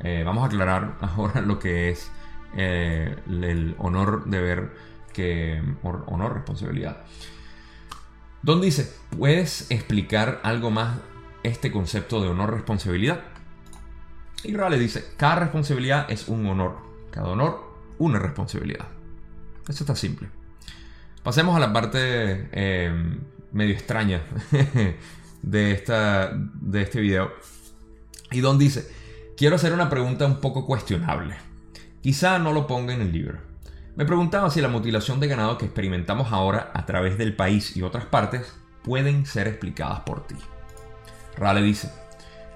Eh, 0.00 0.24
vamos 0.26 0.42
a 0.42 0.48
aclarar 0.48 0.98
ahora 1.00 1.40
lo 1.40 1.58
que 1.58 1.88
es 1.88 2.12
eh, 2.54 3.16
el 3.26 3.76
honor, 3.78 4.26
deber, 4.26 4.72
que 5.14 5.62
honor, 5.80 6.34
responsabilidad. 6.34 7.06
Don 8.42 8.60
dice, 8.60 8.92
¿puedes 9.16 9.70
explicar 9.70 10.40
algo 10.44 10.70
más 10.70 10.98
este 11.42 11.72
concepto 11.72 12.20
de 12.20 12.28
honor-responsabilidad? 12.28 13.20
Y 14.44 14.54
Rale 14.54 14.78
dice, 14.78 15.04
cada 15.16 15.36
responsabilidad 15.36 16.10
es 16.10 16.28
un 16.28 16.46
honor, 16.46 16.76
cada 17.10 17.28
honor 17.28 17.68
una 17.98 18.18
responsabilidad. 18.18 18.86
Eso 19.68 19.82
está 19.82 19.96
simple. 19.96 20.28
Pasemos 21.22 21.56
a 21.56 21.60
la 21.60 21.72
parte 21.72 22.48
em, 22.52 23.20
medio 23.52 23.74
extraña 23.74 24.22
de, 25.42 25.72
esta, 25.72 26.32
de 26.32 26.82
este 26.82 27.00
video. 27.00 27.32
Y 28.30 28.40
Don 28.40 28.58
dice, 28.58 28.88
quiero 29.36 29.56
hacer 29.56 29.72
una 29.72 29.90
pregunta 29.90 30.26
un 30.26 30.40
poco 30.40 30.64
cuestionable. 30.64 31.34
Quizá 32.00 32.38
no 32.38 32.52
lo 32.52 32.66
ponga 32.66 32.94
en 32.94 33.00
el 33.00 33.12
libro. 33.12 33.47
Me 33.98 34.04
preguntaba 34.04 34.48
si 34.48 34.60
la 34.60 34.68
mutilación 34.68 35.18
de 35.18 35.26
ganado 35.26 35.58
que 35.58 35.64
experimentamos 35.64 36.30
ahora 36.30 36.70
a 36.72 36.86
través 36.86 37.18
del 37.18 37.34
país 37.34 37.76
y 37.76 37.82
otras 37.82 38.04
partes 38.04 38.56
pueden 38.84 39.26
ser 39.26 39.48
explicadas 39.48 40.02
por 40.02 40.24
ti. 40.24 40.36
Rale 41.36 41.62
dice, 41.62 41.90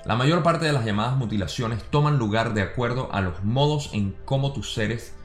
la 0.05 0.15
mayor 0.15 0.45
parte 0.45 0.67
de 0.67 0.73
las 0.73 0.85
llamadas 0.85 1.17
mutilaciones 1.17 1.83
toman 1.91 2.17
lugar 2.17 2.55
de 2.55 2.63
acuerdo 2.63 3.13
a 3.13 3.21
los 3.21 3.43
modos 3.43 3.91
en 3.93 4.15
cómo 4.25 4.53
tus 4.53 4.73
seres, 4.73 5.17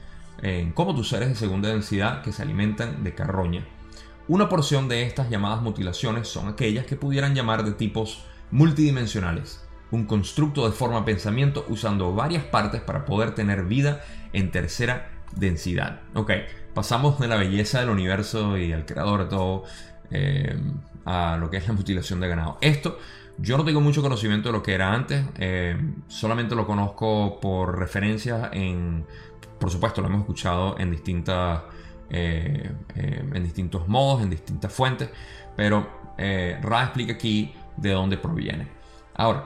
en 0.42 0.72
cómo 0.72 0.92
tus 0.92 1.08
seres 1.08 1.28
de 1.28 1.36
segunda 1.36 1.68
densidad 1.68 2.22
que 2.22 2.32
se 2.32 2.42
alimentan 2.42 3.04
de 3.04 3.14
carroña. 3.14 3.64
Una 4.26 4.48
porción 4.48 4.88
de 4.88 5.04
estas 5.04 5.30
llamadas 5.30 5.62
mutilaciones 5.62 6.26
son 6.26 6.48
aquellas 6.48 6.84
que 6.84 6.96
pudieran 6.96 7.36
llamar 7.36 7.62
de 7.62 7.74
tipos 7.74 8.24
multidimensionales, 8.50 9.64
un 9.92 10.04
constructo 10.04 10.68
de 10.68 10.74
forma 10.74 11.04
pensamiento 11.04 11.64
usando 11.68 12.12
varias 12.12 12.42
partes 12.42 12.80
para 12.80 13.04
poder 13.04 13.36
tener 13.36 13.66
vida 13.66 14.02
en 14.32 14.50
tercera 14.50 15.12
densidad. 15.36 16.00
Ok, 16.14 16.32
pasamos 16.74 17.18
de 17.20 17.28
la 17.28 17.36
belleza 17.36 17.80
del 17.80 17.90
universo 17.90 18.56
y 18.56 18.72
el 18.72 18.84
creador 18.84 19.24
de 19.24 19.26
todo 19.26 19.64
eh, 20.10 20.56
a 21.04 21.36
lo 21.38 21.50
que 21.50 21.58
es 21.58 21.66
la 21.66 21.74
mutilación 21.74 22.20
de 22.20 22.28
ganado. 22.28 22.58
Esto 22.60 22.98
yo 23.38 23.56
no 23.56 23.64
tengo 23.64 23.80
mucho 23.80 24.02
conocimiento 24.02 24.48
de 24.48 24.52
lo 24.52 24.62
que 24.62 24.74
era 24.74 24.92
antes, 24.92 25.24
eh, 25.38 25.76
solamente 26.08 26.54
lo 26.54 26.66
conozco 26.66 27.38
por 27.40 27.78
referencias 27.78 28.48
en, 28.52 29.06
por 29.60 29.70
supuesto, 29.70 30.00
lo 30.00 30.08
hemos 30.08 30.20
escuchado 30.20 30.76
en 30.78 30.90
distintas 30.90 31.62
en 32.10 33.42
distintos 33.44 33.86
modos, 33.86 34.22
en 34.22 34.30
distintas 34.30 34.72
fuentes, 34.72 35.10
pero 35.54 36.14
Ra 36.16 36.84
explica 36.84 37.12
aquí 37.12 37.52
de 37.76 37.90
dónde 37.90 38.16
proviene. 38.16 38.66
Ahora, 39.14 39.44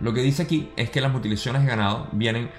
lo 0.00 0.12
que 0.12 0.20
dice 0.20 0.42
aquí 0.42 0.70
es 0.76 0.90
que 0.90 1.00
las 1.00 1.12
mutilaciones 1.12 1.62
de 1.62 1.68
ganado 1.68 2.08
vienen 2.12 2.50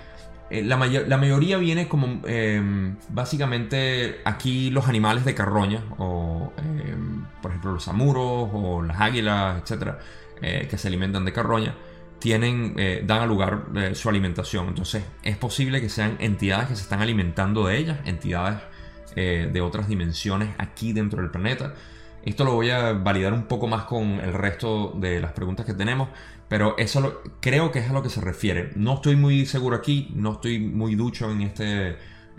eh, 0.50 0.64
la, 0.64 0.78
mayoría 0.78 1.58
viene 1.58 1.88
como 1.88 2.22
em, 2.26 2.96
básicamente 3.10 4.22
aquí 4.24 4.70
los 4.70 4.88
animales 4.88 5.26
de 5.26 5.36
carroña, 5.36 5.84
o 5.98 6.54
em, 6.58 7.26
por 7.42 7.52
ejemplo 7.52 7.74
los 7.74 7.88
amuros 7.88 8.50
o 8.54 8.82
las 8.82 9.00
águilas, 9.02 9.62
etcétera, 9.62 10.00
eh, 10.42 10.68
que 10.70 10.78
se 10.78 10.88
alimentan 10.88 11.26
de 11.26 11.34
carroña, 11.34 11.76
tienen, 12.20 12.76
eh, 12.78 13.04
dan 13.06 13.22
a 13.22 13.26
lugar 13.26 13.66
su 13.94 14.10
alimentación. 14.10 14.70
Entonces 14.70 15.04
es 15.24 15.38
posible 15.38 15.82
que 15.82 15.90
sean 15.90 16.16
entidades 16.20 16.70
que 16.70 16.76
se 16.76 16.84
están 16.84 17.02
alimentando 17.02 17.68
de 17.68 17.78
ellas, 17.78 18.00
entidades 18.06 18.60
de 19.16 19.62
otras 19.62 19.88
dimensiones 19.88 20.50
aquí 20.60 20.94
dentro 20.94 21.24
del 21.24 21.32
planeta. 21.32 21.74
Esto 22.24 22.44
lo 22.44 22.54
voy 22.54 22.70
a 22.70 22.94
validar 22.94 23.34
un 23.34 23.46
poco 23.46 23.66
más 23.66 23.86
con 23.86 24.20
el 24.20 24.32
resto 24.34 24.94
de 24.96 25.20
las 25.20 25.32
preguntas 25.32 25.66
que 25.66 25.74
tenemos, 25.74 26.10
pero 26.48 26.76
eso 26.78 27.22
creo 27.42 27.72
que 27.72 27.80
es 27.80 27.90
a 27.90 27.94
lo 27.94 28.02
que 28.02 28.10
se 28.10 28.22
refiere. 28.22 28.72
No 28.76 28.96
estoy 28.96 29.16
muy 29.16 29.46
seguro 29.46 29.76
aquí, 29.76 30.12
no 30.16 30.34
estoy 30.34 30.60
muy 30.60 30.96
ducho 30.96 31.30
en 31.30 31.42
este, 31.42 31.90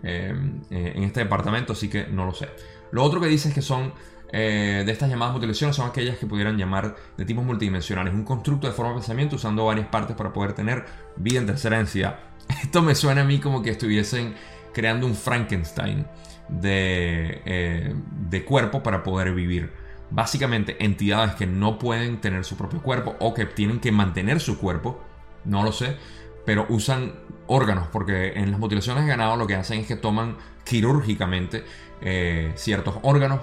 eh, 0.03 0.35
eh, 0.71 0.93
en 0.95 1.03
este 1.03 1.21
departamento, 1.21 1.75
así 1.75 1.89
que 1.89 2.07
no 2.07 2.25
lo 2.25 2.33
sé. 2.33 2.49
Lo 2.91 3.03
otro 3.03 3.21
que 3.21 3.27
dice 3.27 3.49
es 3.49 3.55
que 3.55 3.63
son 3.63 3.93
eh, 4.33 4.83
de 4.85 4.93
estas 4.93 5.11
llamadas 5.11 5.35
mutilaciones 5.35 5.77
son 5.77 5.89
aquellas 5.89 6.19
que 6.19 6.27
pudieran 6.27 6.57
llamar 6.57 6.97
de 7.17 7.25
tipos 7.25 7.45
multidimensionales. 7.45 8.15
Un 8.15 8.25
constructo 8.25 8.67
de 8.67 8.73
forma 8.73 8.93
de 8.93 8.99
pensamiento 8.99 9.37
usando 9.37 9.67
varias 9.67 9.89
partes 9.89 10.17
para 10.17 10.33
poder 10.33 10.55
tener 10.55 10.87
vida 11.17 11.41
en 11.41 11.47
tercera 11.47 11.77
densidad. 11.77 12.19
Esto 12.63 12.81
me 12.83 12.95
suena 12.95 13.23
a 13.23 13.25
mí 13.25 13.41
como 13.41 13.63
que 13.63 13.71
estuviesen 13.71 14.35
creando 14.73 15.07
un 15.07 15.15
Frankenstein 15.15 16.07
de, 16.49 17.95
de 18.31 18.45
cuerpo 18.45 18.83
para 18.83 19.03
poder 19.03 19.35
vivir 19.35 19.71
básicamente 20.11 20.83
entidades 20.85 21.35
que 21.35 21.47
no 21.47 21.79
pueden 21.79 22.21
tener 22.21 22.45
su 22.45 22.57
propio 22.57 22.83
cuerpo 22.83 23.17
o 23.21 23.35
que 23.35 23.47
tienen 23.47 23.81
que 23.81 23.93
mantener 23.93 24.41
su 24.41 24.59
cuerpo, 24.59 25.01
no 25.45 25.63
lo 25.63 25.73
sé, 25.73 25.97
pero 26.45 26.67
usan 26.69 27.15
órganos, 27.47 27.89
porque 27.89 28.33
en 28.35 28.51
las 28.51 28.61
mutilaciones 28.61 29.05
de 29.05 29.11
ganado 29.11 29.37
lo 29.37 29.47
que 29.47 29.55
hacen 29.55 29.81
es 29.81 29.87
que 29.87 29.97
toman 29.97 30.37
quirúrgicamente 30.65 31.65
eh, 32.01 32.53
ciertos 32.57 32.97
órganos, 33.03 33.41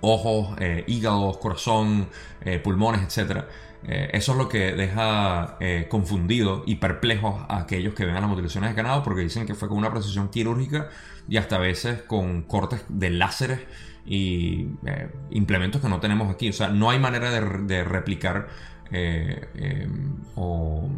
ojos, 0.00 0.56
eh, 0.58 0.84
hígados, 0.86 1.38
corazón, 1.38 2.08
eh, 2.42 2.58
pulmones, 2.58 3.02
etc. 3.02 3.44
eso 3.88 4.32
es 4.32 4.38
lo 4.38 4.48
que 4.48 4.72
deja 4.72 5.58
confundido 5.88 6.64
y 6.66 6.76
perplejos 6.76 7.44
a 7.48 7.58
aquellos 7.58 7.94
que 7.94 8.04
ven 8.04 8.16
a 8.16 8.20
las 8.20 8.28
mutilaciones 8.28 8.70
de 8.70 8.76
ganado 8.76 9.04
porque 9.04 9.22
dicen 9.22 9.46
que 9.46 9.54
fue 9.54 9.68
con 9.68 9.78
una 9.78 9.92
precisión 9.92 10.28
quirúrgica 10.28 10.88
y 11.28 11.36
hasta 11.36 11.56
a 11.56 11.60
veces 11.60 12.02
con 12.02 12.42
cortes 12.42 12.84
de 12.88 13.10
láseres 13.10 13.60
y 14.06 14.68
eh, 14.86 15.10
implementos 15.30 15.82
que 15.82 15.88
no 15.88 16.00
tenemos 16.00 16.32
aquí. 16.32 16.48
O 16.48 16.52
sea, 16.52 16.68
no 16.68 16.90
hay 16.90 16.98
manera 16.98 17.30
de, 17.30 17.84
replicar 17.84 18.48
eh, 18.92 19.48
eh, 19.54 19.88
o, 20.36 20.88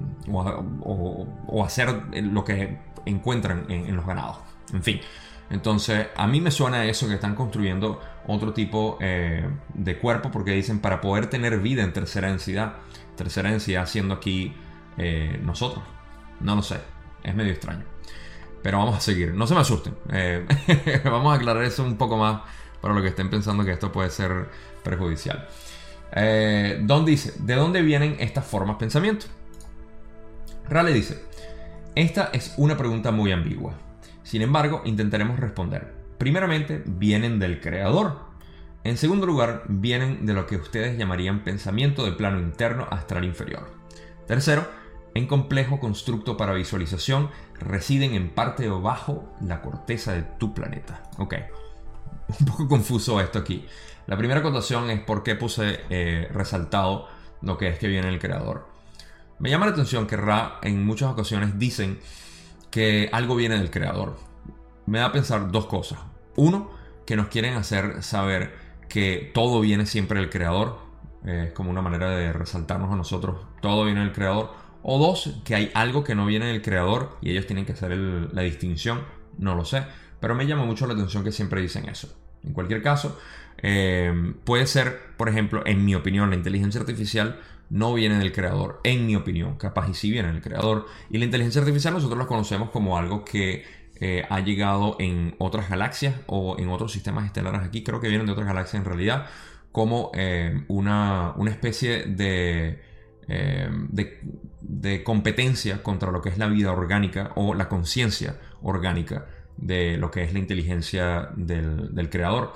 hacer 1.64 2.02
lo 2.22 2.44
que 2.44 2.78
encuentran 3.06 3.64
en, 3.68 3.96
los 3.96 4.06
ganados. 4.06 4.38
En 4.72 4.82
fin. 4.82 5.00
Entonces, 5.50 6.08
a 6.14 6.26
mí 6.26 6.42
me 6.42 6.50
suena 6.50 6.84
eso 6.84 7.08
que 7.08 7.14
están 7.14 7.34
construyendo 7.34 8.00
otro 8.26 8.52
tipo 8.52 8.98
de 9.00 9.98
cuerpo 9.98 10.30
porque 10.30 10.50
dicen 10.52 10.80
para 10.80 11.00
poder 11.00 11.30
tener 11.30 11.58
vida 11.60 11.82
en 11.82 11.94
tercera 11.94 12.28
densidad. 12.28 12.74
Tercera 13.16 13.50
densidad 13.50 13.86
siendo 13.86 14.14
aquí 14.14 14.54
nosotros. 15.42 15.82
No 16.40 16.54
lo 16.54 16.62
sé. 16.62 16.76
Es 17.22 17.34
medio 17.34 17.52
extraño. 17.52 17.84
Pero 18.62 18.76
vamos 18.78 18.98
a 18.98 19.00
seguir. 19.00 19.32
No 19.32 19.46
se 19.46 19.54
me 19.54 19.60
asusten. 19.60 19.94
vamos 21.04 21.32
a 21.32 21.36
aclarar 21.36 21.64
eso 21.64 21.82
un 21.82 21.96
poco 21.96 22.18
más 22.18 22.42
para 22.80 22.94
los 22.94 23.02
que 23.02 23.10
estén 23.10 23.30
pensando 23.30 23.64
que 23.64 23.72
esto 23.72 23.92
puede 23.92 24.10
ser 24.10 24.48
perjudicial. 24.82 25.48
Eh, 26.12 26.80
Don 26.82 27.04
dice, 27.04 27.34
¿de 27.38 27.54
dónde 27.54 27.82
vienen 27.82 28.16
estas 28.18 28.46
formas 28.46 28.76
de 28.76 28.80
pensamiento? 28.80 29.26
Rale 30.68 30.92
dice, 30.92 31.24
esta 31.94 32.30
es 32.32 32.54
una 32.56 32.76
pregunta 32.76 33.10
muy 33.10 33.32
ambigua. 33.32 33.74
Sin 34.22 34.42
embargo, 34.42 34.82
intentaremos 34.84 35.38
responder. 35.38 35.94
Primeramente, 36.18 36.82
vienen 36.86 37.38
del 37.38 37.60
creador. 37.60 38.18
En 38.84 38.96
segundo 38.96 39.26
lugar, 39.26 39.64
vienen 39.68 40.26
de 40.26 40.34
lo 40.34 40.46
que 40.46 40.56
ustedes 40.56 40.98
llamarían 40.98 41.44
pensamiento 41.44 42.04
de 42.04 42.12
plano 42.12 42.38
interno 42.38 42.86
astral 42.90 43.24
inferior. 43.24 43.70
Tercero, 44.26 44.68
en 45.14 45.26
complejo 45.26 45.80
constructo 45.80 46.36
para 46.36 46.52
visualización, 46.52 47.30
residen 47.58 48.14
en 48.14 48.30
parte 48.30 48.68
o 48.70 48.80
bajo 48.80 49.34
la 49.40 49.62
corteza 49.62 50.12
de 50.12 50.22
tu 50.22 50.54
planeta. 50.54 51.02
Ok, 51.16 51.34
un 52.40 52.46
poco 52.46 52.68
confuso 52.68 53.20
esto 53.20 53.38
aquí. 53.38 53.66
La 54.06 54.16
primera 54.16 54.40
acotación 54.40 54.90
es 54.90 55.00
por 55.00 55.22
qué 55.22 55.34
puse 55.34 55.80
eh, 55.90 56.28
resaltado 56.32 57.08
lo 57.42 57.58
que 57.58 57.68
es 57.68 57.78
que 57.78 57.88
viene 57.88 58.08
el 58.08 58.18
creador. 58.18 58.66
Me 59.38 59.50
llama 59.50 59.66
la 59.66 59.72
atención 59.72 60.06
que 60.06 60.16
Ra 60.16 60.58
en 60.62 60.84
muchas 60.84 61.10
ocasiones 61.10 61.58
dicen 61.58 62.00
que 62.70 63.08
algo 63.12 63.36
viene 63.36 63.58
del 63.58 63.70
creador. 63.70 64.16
Me 64.86 64.98
da 64.98 65.06
a 65.06 65.12
pensar 65.12 65.50
dos 65.50 65.66
cosas. 65.66 65.98
Uno, 66.36 66.70
que 67.06 67.16
nos 67.16 67.28
quieren 67.28 67.54
hacer 67.54 68.02
saber 68.02 68.54
que 68.88 69.30
todo 69.34 69.60
viene 69.60 69.86
siempre 69.86 70.20
del 70.20 70.30
creador. 70.30 70.78
Es 71.24 71.52
como 71.52 71.70
una 71.70 71.82
manera 71.82 72.10
de 72.10 72.32
resaltarnos 72.32 72.92
a 72.92 72.96
nosotros. 72.96 73.46
Todo 73.60 73.84
viene 73.84 74.00
del 74.00 74.12
creador. 74.12 74.52
O 74.82 74.98
dos, 74.98 75.40
que 75.44 75.54
hay 75.54 75.70
algo 75.74 76.02
que 76.02 76.14
no 76.14 76.26
viene 76.26 76.46
del 76.46 76.62
creador 76.62 77.18
y 77.20 77.30
ellos 77.30 77.46
tienen 77.46 77.66
que 77.66 77.72
hacer 77.72 77.92
la 77.92 78.42
distinción. 78.42 79.02
No 79.36 79.54
lo 79.54 79.64
sé. 79.64 79.84
Pero 80.20 80.34
me 80.34 80.46
llama 80.46 80.64
mucho 80.64 80.86
la 80.86 80.94
atención 80.94 81.24
que 81.24 81.32
siempre 81.32 81.60
dicen 81.60 81.88
eso. 81.88 82.08
En 82.44 82.52
cualquier 82.52 82.82
caso, 82.82 83.18
eh, 83.62 84.34
puede 84.44 84.66
ser, 84.66 85.14
por 85.16 85.28
ejemplo, 85.28 85.62
en 85.66 85.84
mi 85.84 85.94
opinión, 85.94 86.30
la 86.30 86.36
inteligencia 86.36 86.80
artificial 86.80 87.40
no 87.70 87.92
viene 87.92 88.18
del 88.18 88.32
creador, 88.32 88.80
en 88.84 89.06
mi 89.06 89.16
opinión, 89.16 89.56
capaz 89.56 89.88
y 89.90 89.94
sí 89.94 90.10
viene 90.10 90.32
del 90.32 90.40
creador. 90.40 90.86
Y 91.10 91.18
la 91.18 91.24
inteligencia 91.24 91.60
artificial 91.60 91.94
nosotros 91.94 92.18
la 92.18 92.26
conocemos 92.26 92.70
como 92.70 92.96
algo 92.96 93.24
que 93.24 93.64
eh, 94.00 94.24
ha 94.30 94.40
llegado 94.40 94.96
en 95.00 95.34
otras 95.38 95.68
galaxias 95.68 96.14
o 96.26 96.56
en 96.58 96.68
otros 96.68 96.92
sistemas 96.92 97.26
estelares 97.26 97.62
aquí, 97.62 97.82
creo 97.82 98.00
que 98.00 98.08
vienen 98.08 98.26
de 98.26 98.32
otras 98.32 98.46
galaxias 98.46 98.80
en 98.80 98.86
realidad, 98.86 99.26
como 99.72 100.12
eh, 100.14 100.64
una, 100.68 101.34
especie 101.48 102.04
de, 102.04 102.80
de, 103.26 104.20
de 104.60 105.04
competencia 105.04 105.82
contra 105.82 106.10
lo 106.10 106.22
que 106.22 106.30
es 106.30 106.38
la 106.38 106.46
vida 106.46 106.72
orgánica 106.72 107.32
o 107.34 107.54
la 107.54 107.68
conciencia 107.68 108.38
orgánica 108.62 109.26
de 109.58 109.96
lo 109.98 110.10
que 110.10 110.22
es 110.22 110.32
la 110.32 110.38
inteligencia 110.38 111.30
del, 111.36 112.08
creador. 112.10 112.54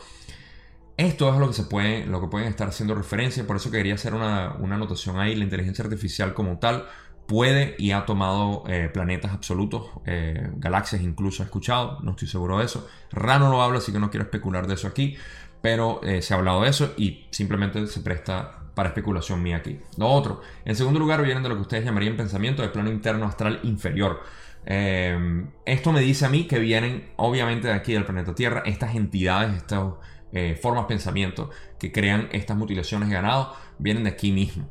Esto 0.97 1.33
es 1.33 1.39
lo 1.39 1.49
que 1.49 1.55
se 1.55 1.65
puede, 1.65 2.07
lo 2.07 2.21
que 2.21 2.29
pueden 2.29 2.49
estar 2.49 2.69
haciendo 2.69 2.95
referencia, 2.95 3.47
por 3.47 3.57
eso 3.57 3.71
quería 3.71 3.95
hacer 3.95 4.15
una, 4.15 4.53
anotación 4.53 5.19
ahí. 5.19 5.35
La 5.35 5.45
inteligencia 5.45 5.85
artificial 5.85 6.35
como 6.35 6.59
tal 6.59 6.87
puede 7.27 7.75
y 7.79 7.93
ha 7.93 8.05
tomado 8.05 8.65
eh, 8.69 8.91
planetas 8.93 9.33
absolutos, 9.33 9.91
eh, 10.07 10.51
galaxias 10.57 11.03
incluso 11.03 11.43
ha 11.43 11.47
escuchado, 11.47 11.99
no 12.03 12.13
estoy 12.13 12.29
seguro 12.29 12.59
de 12.59 12.67
eso. 12.67 12.87
Rano 13.11 13.51
lo 13.51 13.63
habla, 13.63 13.79
así 13.79 13.93
que 13.93 13.99
no 13.99 14.11
quiero 14.11 14.25
especular 14.25 14.67
de 14.67 14.75
eso 14.75 14.87
aquí, 14.87 15.17
pero 15.61 16.01
eh, 16.03 16.23
se 16.23 16.35
ha 16.35 16.37
hablado 16.37 16.63
de 16.63 16.71
eso 16.71 16.93
y 16.97 17.27
simplemente 17.31 17.87
se 17.87 18.01
presta 18.01 18.63
para 18.75 18.89
especulación 18.91 19.43
mía 19.43 19.59
aquí. 19.59 19.79
Lo 19.97 20.09
otro, 20.09 20.41
en 20.65 20.77
segundo 20.77 20.99
lugar, 20.99 21.23
vienen 21.23 21.43
de 21.43 21.49
lo 21.49 21.57
que 21.57 21.63
ustedes 21.63 21.85
llamarían 21.85 22.17
pensamiento 22.17 22.63
de 22.63 22.69
plano 22.69 22.91
interno 22.91 23.27
astral 23.27 23.61
inferior. 23.63 24.21
Em, 24.65 25.51
esto 25.65 25.93
me 25.93 26.01
dice 26.01 26.25
a 26.25 26.29
mí 26.29 26.47
que 26.47 26.59
vienen 26.59 27.11
obviamente 27.17 27.69
de 27.69 27.75
aquí 27.75 27.93
del 27.93 28.05
planeta 28.05 28.35
Tierra, 28.35 28.63
estas 28.65 28.95
entidades, 28.95 29.57
estas 29.57 29.95
eh, 30.33 30.59
formas 30.61 30.85
de 30.85 30.89
pensamiento 30.89 31.51
que 31.79 31.93
crean 31.93 32.29
estas 32.33 32.57
mutilaciones 32.57 33.09
de 33.09 33.15
ganado, 33.15 33.55
vienen 33.79 34.05
de 34.05 34.11
aquí 34.11 34.33
mismo. 34.33 34.69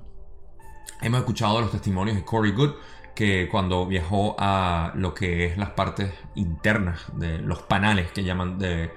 Hemos 1.01 1.19
escuchado 1.19 1.59
los 1.61 1.71
testimonios 1.71 2.15
de 2.15 2.23
Corey 2.23 2.51
Good, 2.51 2.71
que 3.15 3.49
cuando 3.49 3.85
viajó 3.85 4.35
a 4.39 4.93
lo 4.95 5.13
que 5.13 5.45
es 5.45 5.57
las 5.57 5.71
partes 5.71 6.13
internas 6.35 7.01
de 7.13 7.39
los 7.39 7.61
panales 7.63 8.11
que 8.11 8.23
llaman 8.23 8.57
de, 8.57 8.91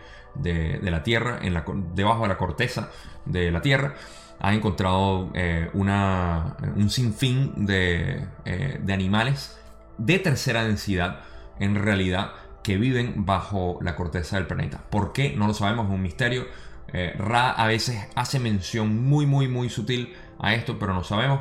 la 0.82 1.02
Tierra, 1.02 1.38
en 1.42 1.54
la, 1.54 1.64
debajo 1.94 2.22
de 2.22 2.28
la 2.28 2.36
corteza 2.36 2.90
de 3.24 3.50
la 3.50 3.60
Tierra, 3.60 3.94
ha 4.40 4.54
encontrado 4.54 5.30
eh, 5.34 5.70
una, 5.72 6.56
un 6.76 6.90
sinfín 6.90 7.66
de, 7.66 8.26
eh, 8.44 8.78
de 8.80 8.92
animales 8.92 9.58
de 9.98 10.18
tercera 10.18 10.64
densidad 10.64 11.20
en 11.58 11.76
realidad 11.76 12.32
que 12.62 12.76
viven 12.78 13.26
bajo 13.26 13.78
la 13.82 13.94
corteza 13.94 14.36
del 14.36 14.46
planeta. 14.46 14.82
¿Por 14.90 15.12
qué? 15.12 15.34
No 15.36 15.46
lo 15.46 15.54
sabemos, 15.54 15.86
es 15.86 15.92
un 15.92 16.02
misterio. 16.02 16.46
Eh, 16.92 17.14
Ra 17.18 17.50
a 17.50 17.66
veces 17.66 18.08
hace 18.14 18.38
mención 18.38 19.04
muy, 19.04 19.26
muy, 19.26 19.48
muy 19.48 19.68
sutil 19.68 20.14
a 20.38 20.54
esto, 20.54 20.78
pero 20.78 20.94
no 20.94 21.04
sabemos. 21.04 21.40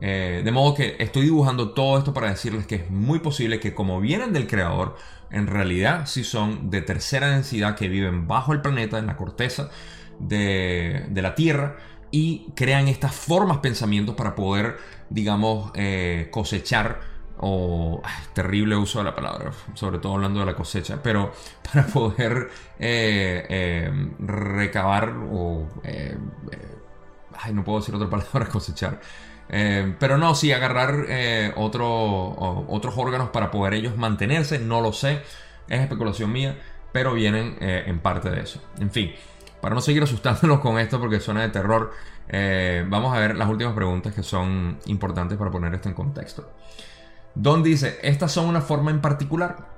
Eh, 0.00 0.42
de 0.44 0.52
modo 0.52 0.74
que 0.74 0.96
estoy 0.98 1.24
dibujando 1.24 1.70
todo 1.70 1.98
esto 1.98 2.14
para 2.14 2.28
decirles 2.28 2.66
que 2.66 2.76
es 2.76 2.90
muy 2.90 3.18
posible 3.18 3.58
que 3.58 3.74
como 3.74 4.00
vienen 4.00 4.32
del 4.32 4.46
creador, 4.46 4.96
en 5.30 5.46
realidad 5.46 6.06
sí 6.06 6.24
son 6.24 6.70
de 6.70 6.82
tercera 6.82 7.30
densidad 7.30 7.76
que 7.76 7.88
viven 7.88 8.28
bajo 8.28 8.52
el 8.52 8.60
planeta, 8.60 8.98
en 8.98 9.06
la 9.06 9.16
corteza 9.16 9.70
de, 10.18 11.08
la 11.14 11.34
Tierra, 11.34 11.76
y 12.10 12.46
crean 12.54 12.88
estas 12.88 13.14
formas 13.14 13.58
pensamientos 13.58 14.14
para 14.14 14.34
poder, 14.34 14.78
digamos, 15.10 15.70
eh, 15.74 16.28
cosechar 16.30 17.00
o 17.40 18.02
terrible 18.32 18.76
uso 18.76 18.98
de 18.98 19.04
la 19.04 19.14
palabra, 19.14 19.52
sobre 19.74 19.98
todo 19.98 20.14
hablando 20.14 20.40
de 20.40 20.46
la 20.46 20.54
cosecha, 20.54 21.00
pero 21.02 21.32
para 21.72 21.86
poder 21.86 22.50
eh, 22.78 23.46
eh, 23.48 24.08
recabar 24.18 25.14
o... 25.30 25.68
Eh, 25.84 26.16
ay, 27.40 27.52
no 27.52 27.64
puedo 27.64 27.78
decir 27.78 27.94
otra 27.94 28.10
palabra, 28.10 28.46
cosechar. 28.52 29.00
pero 29.48 30.18
no, 30.18 30.34
sí, 30.34 30.52
agarrar 30.52 31.06
otro, 31.56 32.66
otros 32.68 32.94
órganos 32.96 33.30
para 33.30 33.50
poder 33.50 33.74
ellos 33.74 33.96
mantenerse, 33.96 34.58
no 34.58 34.80
lo 34.80 34.92
sé, 34.92 35.22
es 35.68 35.80
especulación 35.80 36.32
mía, 36.32 36.58
pero 36.92 37.14
vienen 37.14 37.56
en 37.60 38.00
parte 38.00 38.30
de 38.30 38.40
eso. 38.40 38.60
En 38.80 38.90
fin, 38.90 39.14
para 39.60 39.74
no 39.74 39.80
seguir 39.80 40.02
asustándonos 40.02 40.58
con 40.62 40.78
esto 40.78 40.98
porque 40.98 41.20
suena 41.20 41.42
de 41.42 41.50
terror, 41.50 41.92
vamos 42.88 43.16
a 43.16 43.20
ver 43.20 43.36
las 43.36 43.48
últimas 43.48 43.74
preguntas 43.74 44.12
que 44.12 44.24
son 44.24 44.80
importantes 44.86 45.38
para 45.38 45.52
poner 45.52 45.72
esto 45.74 45.88
en 45.88 45.94
contexto. 45.94 46.50
Don 47.38 47.62
dice, 47.62 48.00
estas 48.02 48.32
son 48.32 48.46
una 48.46 48.60
forma 48.60 48.90
en 48.90 49.00
particular. 49.00 49.68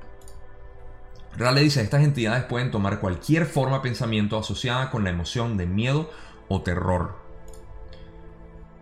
Rale 1.37 1.61
dice, 1.61 1.83
estas 1.83 2.03
entidades 2.03 2.44
pueden 2.44 2.70
tomar 2.70 3.01
cualquier 3.01 3.44
forma 3.44 3.77
de 3.77 3.83
pensamiento 3.83 4.38
asociada 4.38 4.90
con 4.90 5.05
la 5.05 5.11
emoción 5.11 5.59
de 5.59 5.66
miedo 5.66 6.11
o 6.49 6.62
terror. 6.62 7.18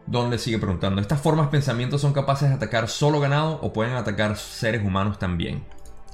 Don 0.06 0.30
le 0.30 0.38
sigue 0.38 0.60
preguntando, 0.60 1.00
¿estas 1.00 1.20
formas 1.20 1.46
de 1.46 1.50
pensamiento 1.50 1.98
son 1.98 2.12
capaces 2.12 2.50
de 2.50 2.54
atacar 2.54 2.88
solo 2.88 3.18
ganado 3.18 3.58
o 3.62 3.72
pueden 3.72 3.94
atacar 3.94 4.36
seres 4.36 4.84
humanos 4.84 5.18
también? 5.18 5.64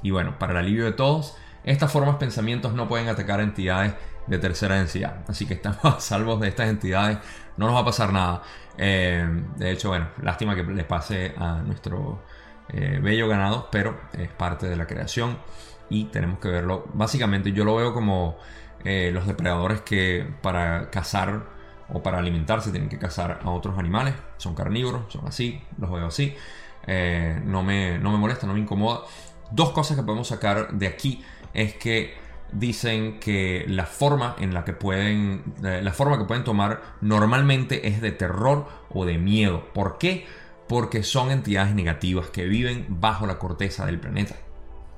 Y 0.03 0.11
bueno, 0.11 0.39
para 0.39 0.53
el 0.53 0.59
alivio 0.61 0.87
de 0.87 0.93
todos, 0.93 1.37
estas 1.65 1.93
formas 1.93 2.15
de 2.15 2.21
pensamientos 2.21 2.73
no 2.73 2.89
pueden 2.89 3.09
atacar 3.11 3.41
entidades 3.41 3.93
de 4.27 4.39
tercera 4.39 4.77
densidad. 4.77 5.19
Así 5.29 5.45
que 5.45 5.53
estamos 5.53 5.85
a 5.85 6.01
salvos 6.01 6.41
de 6.41 6.49
estas 6.49 6.71
entidades. 6.71 7.19
No 7.59 7.67
nos 7.67 7.75
va 7.77 7.81
a 7.81 7.85
pasar 7.85 8.11
nada. 8.11 8.43
Eh, 8.79 9.29
de 9.57 9.71
hecho, 9.71 9.91
bueno, 9.91 10.09
lástima 10.23 10.55
que 10.55 10.65
les 10.65 10.87
pase 10.87 11.35
a 11.37 11.61
nuestro 11.61 12.23
eh, 12.69 12.99
bello 13.03 13.29
ganado, 13.29 13.69
pero 13.71 14.01
es 14.13 14.31
parte 14.31 14.69
de 14.69 14.77
la 14.77 14.87
creación 14.87 15.39
y 15.91 16.05
tenemos 16.05 16.39
que 16.39 16.49
verlo. 16.49 16.87
Básicamente 16.95 17.53
yo 17.53 17.65
lo 17.65 17.77
veo 17.77 17.93
como 17.93 18.39
eh, 18.85 19.11
los 19.13 19.27
depredadores 19.27 19.83
que 19.83 20.27
para 20.43 20.91
cazar 20.91 21.45
o 21.93 22.03
para 22.03 22.19
alimentarse 22.19 22.71
tienen 22.71 22.89
que 22.89 22.99
cazar 22.99 23.41
a 23.43 23.51
otros 23.51 23.79
animales. 23.79 24.15
Son 24.39 24.55
carnívoros, 24.55 25.13
son 25.13 25.27
así, 25.27 25.63
los 25.79 25.91
veo 25.91 26.07
así. 26.07 26.35
Eh, 26.87 27.41
no, 27.45 27.63
me, 27.63 27.99
no 27.99 28.11
me 28.11 28.19
molesta, 28.19 28.47
no 28.47 28.55
me 28.55 28.61
incomoda. 28.61 29.01
Dos 29.51 29.71
cosas 29.71 29.97
que 29.97 30.03
podemos 30.03 30.29
sacar 30.29 30.73
de 30.73 30.87
aquí 30.87 31.23
es 31.53 31.75
que 31.75 32.15
dicen 32.53 33.21
que 33.21 33.65
la 33.69 33.87
forma 33.87 34.37
en 34.39 34.55
la 34.55 34.65
que 34.65 34.73
pueden 34.73 35.43
la 35.61 35.93
forma 35.93 36.19
que 36.19 36.25
pueden 36.25 36.45
tomar 36.45 36.83
normalmente 37.01 37.89
es 37.89 38.01
de 38.01 38.13
terror 38.13 38.69
o 38.91 39.05
de 39.05 39.19
miedo. 39.19 39.67
¿Por 39.73 39.99
qué? 39.99 40.27
Porque 40.69 41.03
son 41.03 41.31
entidades 41.31 41.75
negativas 41.75 42.29
que 42.29 42.45
viven 42.47 42.87
bajo 42.89 43.27
la 43.27 43.39
corteza 43.39 43.87
del 43.87 44.01
planeta. 44.01 44.37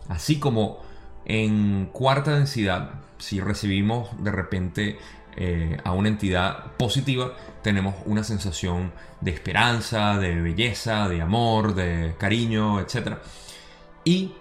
Así 0.09 0.39
como 0.39 0.79
en 1.25 1.87
cuarta 1.93 2.35
densidad, 2.35 3.01
si 3.19 3.41
recibimos 3.41 4.11
de 4.23 4.31
repente 4.31 4.99
eh, 5.37 5.77
a 5.85 5.93
una 5.93 6.09
entidad 6.09 6.73
positiva, 6.77 7.33
tenemos 7.63 7.95
una 8.07 8.23
sensación 8.23 8.93
de 9.21 9.33
esperanza, 9.33 10.19
de 10.19 10.41
belleza, 10.41 11.09
de 11.09 11.21
amor, 11.21 11.75
de 11.75 12.15
cariño, 12.19 12.81
etc. 12.81 13.19
Y 14.05 14.35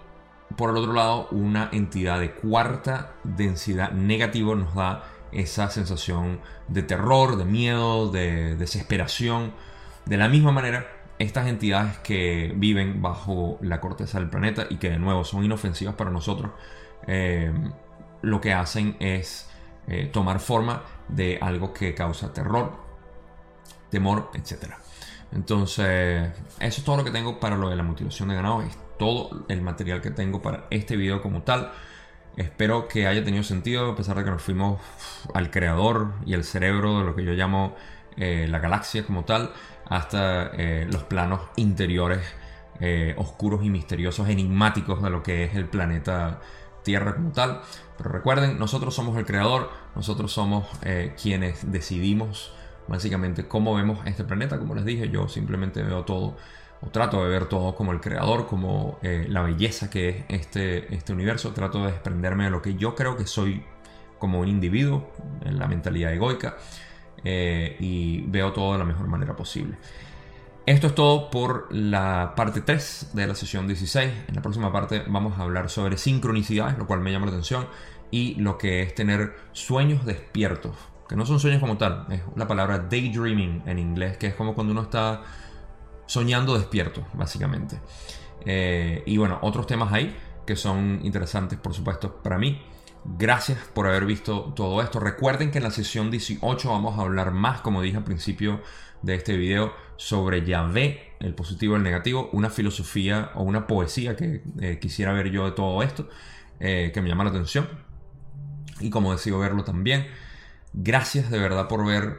por 0.56 0.70
el 0.70 0.76
otro 0.76 0.92
lado, 0.92 1.28
una 1.32 1.68
entidad 1.72 2.20
de 2.20 2.30
cuarta 2.30 3.14
densidad 3.24 3.90
negativa 3.90 4.54
nos 4.54 4.74
da 4.74 5.04
esa 5.32 5.70
sensación 5.70 6.40
de 6.68 6.82
terror, 6.82 7.36
de 7.36 7.44
miedo, 7.44 8.10
de 8.10 8.56
desesperación. 8.56 9.52
De 10.04 10.16
la 10.16 10.28
misma 10.28 10.52
manera, 10.52 10.86
estas 11.18 11.46
entidades 11.46 11.98
que 11.98 12.52
viven 12.56 13.00
bajo 13.00 13.58
la 13.62 13.80
corteza 13.80 14.18
del 14.18 14.28
planeta 14.28 14.66
y 14.68 14.76
que 14.76 14.90
de 14.90 14.98
nuevo 14.98 15.24
son 15.24 15.44
inofensivas 15.44 15.94
para 15.94 16.10
nosotros, 16.10 16.52
eh, 17.06 17.52
lo 18.22 18.40
que 18.40 18.52
hacen 18.52 18.96
es 19.00 19.48
eh, 19.88 20.10
tomar 20.12 20.40
forma 20.40 20.82
de 21.08 21.38
algo 21.40 21.72
que 21.72 21.94
causa 21.94 22.32
terror, 22.32 22.72
temor, 23.90 24.30
etc. 24.34 24.74
Entonces, 25.32 26.30
eso 26.60 26.80
es 26.80 26.84
todo 26.84 26.98
lo 26.98 27.04
que 27.04 27.10
tengo 27.10 27.40
para 27.40 27.56
lo 27.56 27.68
de 27.68 27.76
la 27.76 27.82
mutilación 27.82 28.28
de 28.28 28.34
ganado. 28.34 28.62
Es 28.62 28.76
todo 28.98 29.44
el 29.48 29.62
material 29.62 30.00
que 30.00 30.10
tengo 30.10 30.42
para 30.42 30.66
este 30.70 30.96
video 30.96 31.22
como 31.22 31.42
tal. 31.42 31.72
Espero 32.36 32.88
que 32.88 33.06
haya 33.06 33.24
tenido 33.24 33.42
sentido, 33.42 33.92
a 33.92 33.96
pesar 33.96 34.16
de 34.16 34.24
que 34.24 34.30
nos 34.30 34.42
fuimos 34.42 34.80
al 35.32 35.50
creador 35.50 36.12
y 36.26 36.34
el 36.34 36.44
cerebro 36.44 36.98
de 36.98 37.04
lo 37.04 37.16
que 37.16 37.24
yo 37.24 37.32
llamo 37.32 37.74
eh, 38.16 38.46
la 38.48 38.58
galaxia 38.58 39.04
como 39.06 39.24
tal 39.24 39.52
hasta 39.88 40.48
eh, 40.54 40.86
los 40.90 41.04
planos 41.04 41.40
interiores 41.56 42.20
eh, 42.80 43.14
oscuros 43.18 43.64
y 43.64 43.70
misteriosos, 43.70 44.28
enigmáticos 44.28 45.02
de 45.02 45.10
lo 45.10 45.22
que 45.22 45.44
es 45.44 45.54
el 45.54 45.66
planeta 45.66 46.40
Tierra 46.82 47.16
como 47.16 47.32
tal. 47.32 47.62
Pero 47.96 48.10
recuerden, 48.10 48.58
nosotros 48.58 48.94
somos 48.94 49.16
el 49.16 49.26
creador, 49.26 49.70
nosotros 49.96 50.32
somos 50.32 50.66
eh, 50.82 51.14
quienes 51.20 51.70
decidimos 51.72 52.52
básicamente 52.86 53.48
cómo 53.48 53.74
vemos 53.74 53.98
este 54.06 54.22
planeta. 54.22 54.58
Como 54.58 54.74
les 54.74 54.84
dije, 54.84 55.08
yo 55.08 55.26
simplemente 55.28 55.82
veo 55.82 56.04
todo 56.04 56.36
o 56.80 56.88
trato 56.90 57.24
de 57.24 57.28
ver 57.30 57.46
todo 57.46 57.74
como 57.74 57.90
el 57.90 58.00
creador, 58.00 58.46
como 58.46 58.98
la 59.02 59.40
belleza 59.42 59.90
que 59.90 60.10
es 60.10 60.24
este, 60.28 60.94
este 60.94 61.12
universo. 61.12 61.52
Trato 61.52 61.84
de 61.84 61.90
desprenderme 61.92 62.44
de 62.44 62.50
lo 62.50 62.62
que 62.62 62.74
yo 62.74 62.94
creo 62.94 63.16
que 63.16 63.26
soy 63.26 63.64
como 64.18 64.40
un 64.40 64.48
individuo, 64.48 65.10
en 65.44 65.58
la 65.58 65.66
mentalidad 65.66 66.12
egoica. 66.12 66.56
Eh, 67.28 67.76
y 67.80 68.20
veo 68.28 68.52
todo 68.52 68.74
de 68.74 68.78
la 68.78 68.84
mejor 68.84 69.08
manera 69.08 69.34
posible. 69.34 69.76
Esto 70.64 70.86
es 70.86 70.94
todo 70.94 71.28
por 71.28 71.66
la 71.74 72.34
parte 72.36 72.60
3 72.60 73.10
de 73.14 73.26
la 73.26 73.34
sesión 73.34 73.66
16. 73.66 74.12
En 74.28 74.34
la 74.36 74.42
próxima 74.42 74.70
parte 74.72 75.02
vamos 75.08 75.36
a 75.36 75.42
hablar 75.42 75.68
sobre 75.68 75.98
sincronicidades, 75.98 76.78
lo 76.78 76.86
cual 76.86 77.00
me 77.00 77.10
llama 77.10 77.26
la 77.26 77.32
atención, 77.32 77.66
y 78.12 78.36
lo 78.36 78.58
que 78.58 78.82
es 78.82 78.94
tener 78.94 79.34
sueños 79.50 80.06
despiertos, 80.06 80.76
que 81.08 81.16
no 81.16 81.26
son 81.26 81.40
sueños 81.40 81.58
como 81.60 81.76
tal, 81.76 82.06
es 82.10 82.22
la 82.36 82.46
palabra 82.46 82.78
daydreaming 82.78 83.64
en 83.66 83.80
inglés, 83.80 84.18
que 84.18 84.28
es 84.28 84.34
como 84.34 84.54
cuando 84.54 84.72
uno 84.72 84.82
está 84.82 85.22
soñando 86.06 86.56
despierto, 86.56 87.04
básicamente. 87.14 87.80
Eh, 88.44 89.02
y 89.04 89.16
bueno, 89.16 89.40
otros 89.42 89.66
temas 89.66 89.92
ahí 89.92 90.16
que 90.46 90.54
son 90.54 91.00
interesantes, 91.02 91.58
por 91.58 91.74
supuesto, 91.74 92.22
para 92.22 92.38
mí. 92.38 92.62
Gracias 93.08 93.58
por 93.72 93.86
haber 93.86 94.04
visto 94.04 94.52
todo 94.56 94.82
esto. 94.82 94.98
Recuerden 94.98 95.52
que 95.52 95.58
en 95.58 95.64
la 95.64 95.70
sesión 95.70 96.10
18 96.10 96.68
vamos 96.68 96.98
a 96.98 97.02
hablar 97.02 97.30
más, 97.30 97.60
como 97.60 97.80
dije 97.80 97.96
al 97.96 98.04
principio 98.04 98.60
de 99.02 99.14
este 99.14 99.36
video, 99.36 99.72
sobre 99.96 100.44
Yahvé, 100.44 101.12
el 101.20 101.32
positivo 101.32 101.74
y 101.74 101.76
el 101.76 101.84
negativo, 101.84 102.28
una 102.32 102.50
filosofía 102.50 103.30
o 103.36 103.44
una 103.44 103.68
poesía 103.68 104.16
que 104.16 104.42
eh, 104.60 104.78
quisiera 104.80 105.12
ver 105.12 105.30
yo 105.30 105.44
de 105.44 105.52
todo 105.52 105.82
esto, 105.84 106.08
eh, 106.58 106.90
que 106.92 107.00
me 107.00 107.08
llama 107.08 107.22
la 107.22 107.30
atención. 107.30 107.68
Y 108.80 108.90
como 108.90 109.12
decido 109.12 109.38
verlo 109.38 109.62
también. 109.62 110.08
Gracias 110.72 111.30
de 111.30 111.38
verdad 111.38 111.68
por 111.68 111.86
ver 111.86 112.18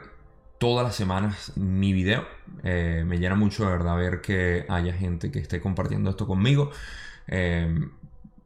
todas 0.56 0.86
las 0.86 0.96
semanas 0.96 1.52
mi 1.54 1.92
video. 1.92 2.26
Eh, 2.64 3.04
me 3.06 3.18
llena 3.18 3.34
mucho 3.34 3.66
de 3.66 3.72
verdad 3.72 3.94
ver 3.96 4.22
que 4.22 4.64
haya 4.70 4.94
gente 4.94 5.30
que 5.30 5.38
esté 5.38 5.60
compartiendo 5.60 6.08
esto 6.08 6.26
conmigo 6.26 6.70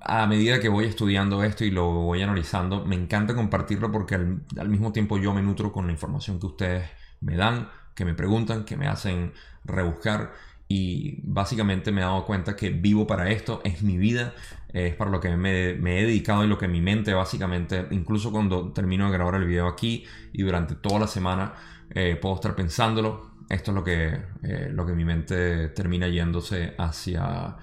a 0.04 0.26
medida 0.26 0.60
que 0.60 0.68
voy 0.68 0.86
estudiando 0.86 1.42
esto 1.44 1.64
y 1.64 1.70
lo 1.70 1.90
voy 1.90 2.22
analizando, 2.22 2.84
me 2.84 2.96
encanta 2.96 3.34
compartirlo 3.34 3.92
porque 3.92 4.14
al, 4.14 4.68
mismo 4.68 4.92
tiempo 4.92 5.18
yo 5.18 5.32
me 5.32 5.42
nutro 5.42 5.72
con 5.72 5.86
la 5.86 5.92
información 5.92 6.40
que 6.40 6.46
ustedes 6.46 6.90
me 7.20 7.36
dan, 7.36 7.68
que 7.94 8.04
me 8.04 8.14
preguntan, 8.14 8.64
que 8.64 8.76
me 8.76 8.88
hacen 8.88 9.32
rebuscar. 9.64 10.32
Y 10.68 11.20
básicamente 11.24 11.92
me 11.92 12.00
he 12.00 12.04
dado 12.04 12.24
cuenta 12.24 12.56
que 12.56 12.70
vivo 12.70 13.06
para 13.06 13.30
esto, 13.30 13.60
es 13.62 13.82
mi 13.82 13.98
vida, 13.98 14.34
es 14.72 14.94
para 14.94 15.10
lo 15.10 15.20
que 15.20 15.36
me, 15.36 15.70
he 15.70 16.06
dedicado 16.06 16.44
y 16.44 16.48
lo 16.48 16.56
que 16.56 16.66
mi 16.66 16.80
mente 16.80 17.12
básicamente, 17.12 17.86
incluso 17.90 18.32
cuando 18.32 18.72
termino 18.72 19.06
de 19.06 19.12
grabar 19.12 19.34
el 19.34 19.44
video 19.44 19.68
aquí 19.68 20.06
y 20.32 20.42
durante 20.42 20.74
toda 20.74 21.00
la 21.00 21.06
semana 21.06 21.52
eh, 21.90 22.16
puedo 22.20 22.36
estar 22.36 22.54
pensándolo, 22.56 23.32
esto 23.50 23.70
es 23.72 23.74
lo 23.74 23.84
que, 23.84 24.18
eh, 24.42 24.70
lo 24.72 24.86
que 24.86 24.94
mi 24.94 25.04
mente 25.04 25.68
termina 25.68 26.08
yéndose 26.08 26.74
hacia 26.78 27.54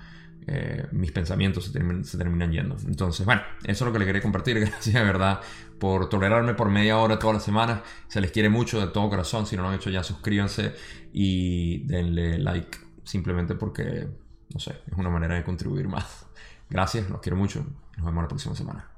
eh, 0.52 0.88
mis 0.94 1.12
pensamientos 1.12 1.66
se, 1.66 2.18
terminan 2.18 2.52
yendo. 2.52 2.76
Entonces, 2.88 3.24
bueno, 3.24 3.44
eso 3.64 3.86
es 3.86 3.88
lo 3.88 3.94
que 3.94 4.00
le 4.00 4.06
quería 4.06 4.22
compartir. 4.22 4.60
Gracias 4.60 4.96
de 4.96 5.04
verdad 5.04 5.42
por 5.78 6.10
tolerarme 6.10 6.56
por 6.56 6.70
media 6.70 6.98
hora 6.98 7.20
todas 7.20 7.36
las 7.36 7.44
semanas. 7.44 7.82
Se 8.08 8.20
les 8.20 8.32
quiere 8.32 8.50
mucho 8.50 8.80
de 8.80 8.88
todo 8.88 9.10
corazón. 9.10 9.46
Si 9.46 9.56
no 9.56 9.62
lo 9.62 9.70
han 9.70 9.76
hecho 9.76 9.92
ya, 9.92 10.04
suscríbanse 10.04 10.74
y 11.14 11.86
denle 11.86 12.40
like 12.40 12.80
simplemente 13.04 13.54
porque, 13.54 14.08
no 14.52 14.60
sé, 14.60 14.72
es 14.88 14.98
una 14.98 15.12
manera 15.12 15.36
de 15.36 15.44
contribuir 15.44 15.88
más. 15.88 16.26
Gracias, 16.68 17.08
los 17.12 17.22
quiero 17.22 17.38
mucho. 17.38 17.64
Nos 17.98 18.06
vemos 18.08 18.24
la 18.24 18.28
próxima 18.28 18.56
semana. 18.56 18.90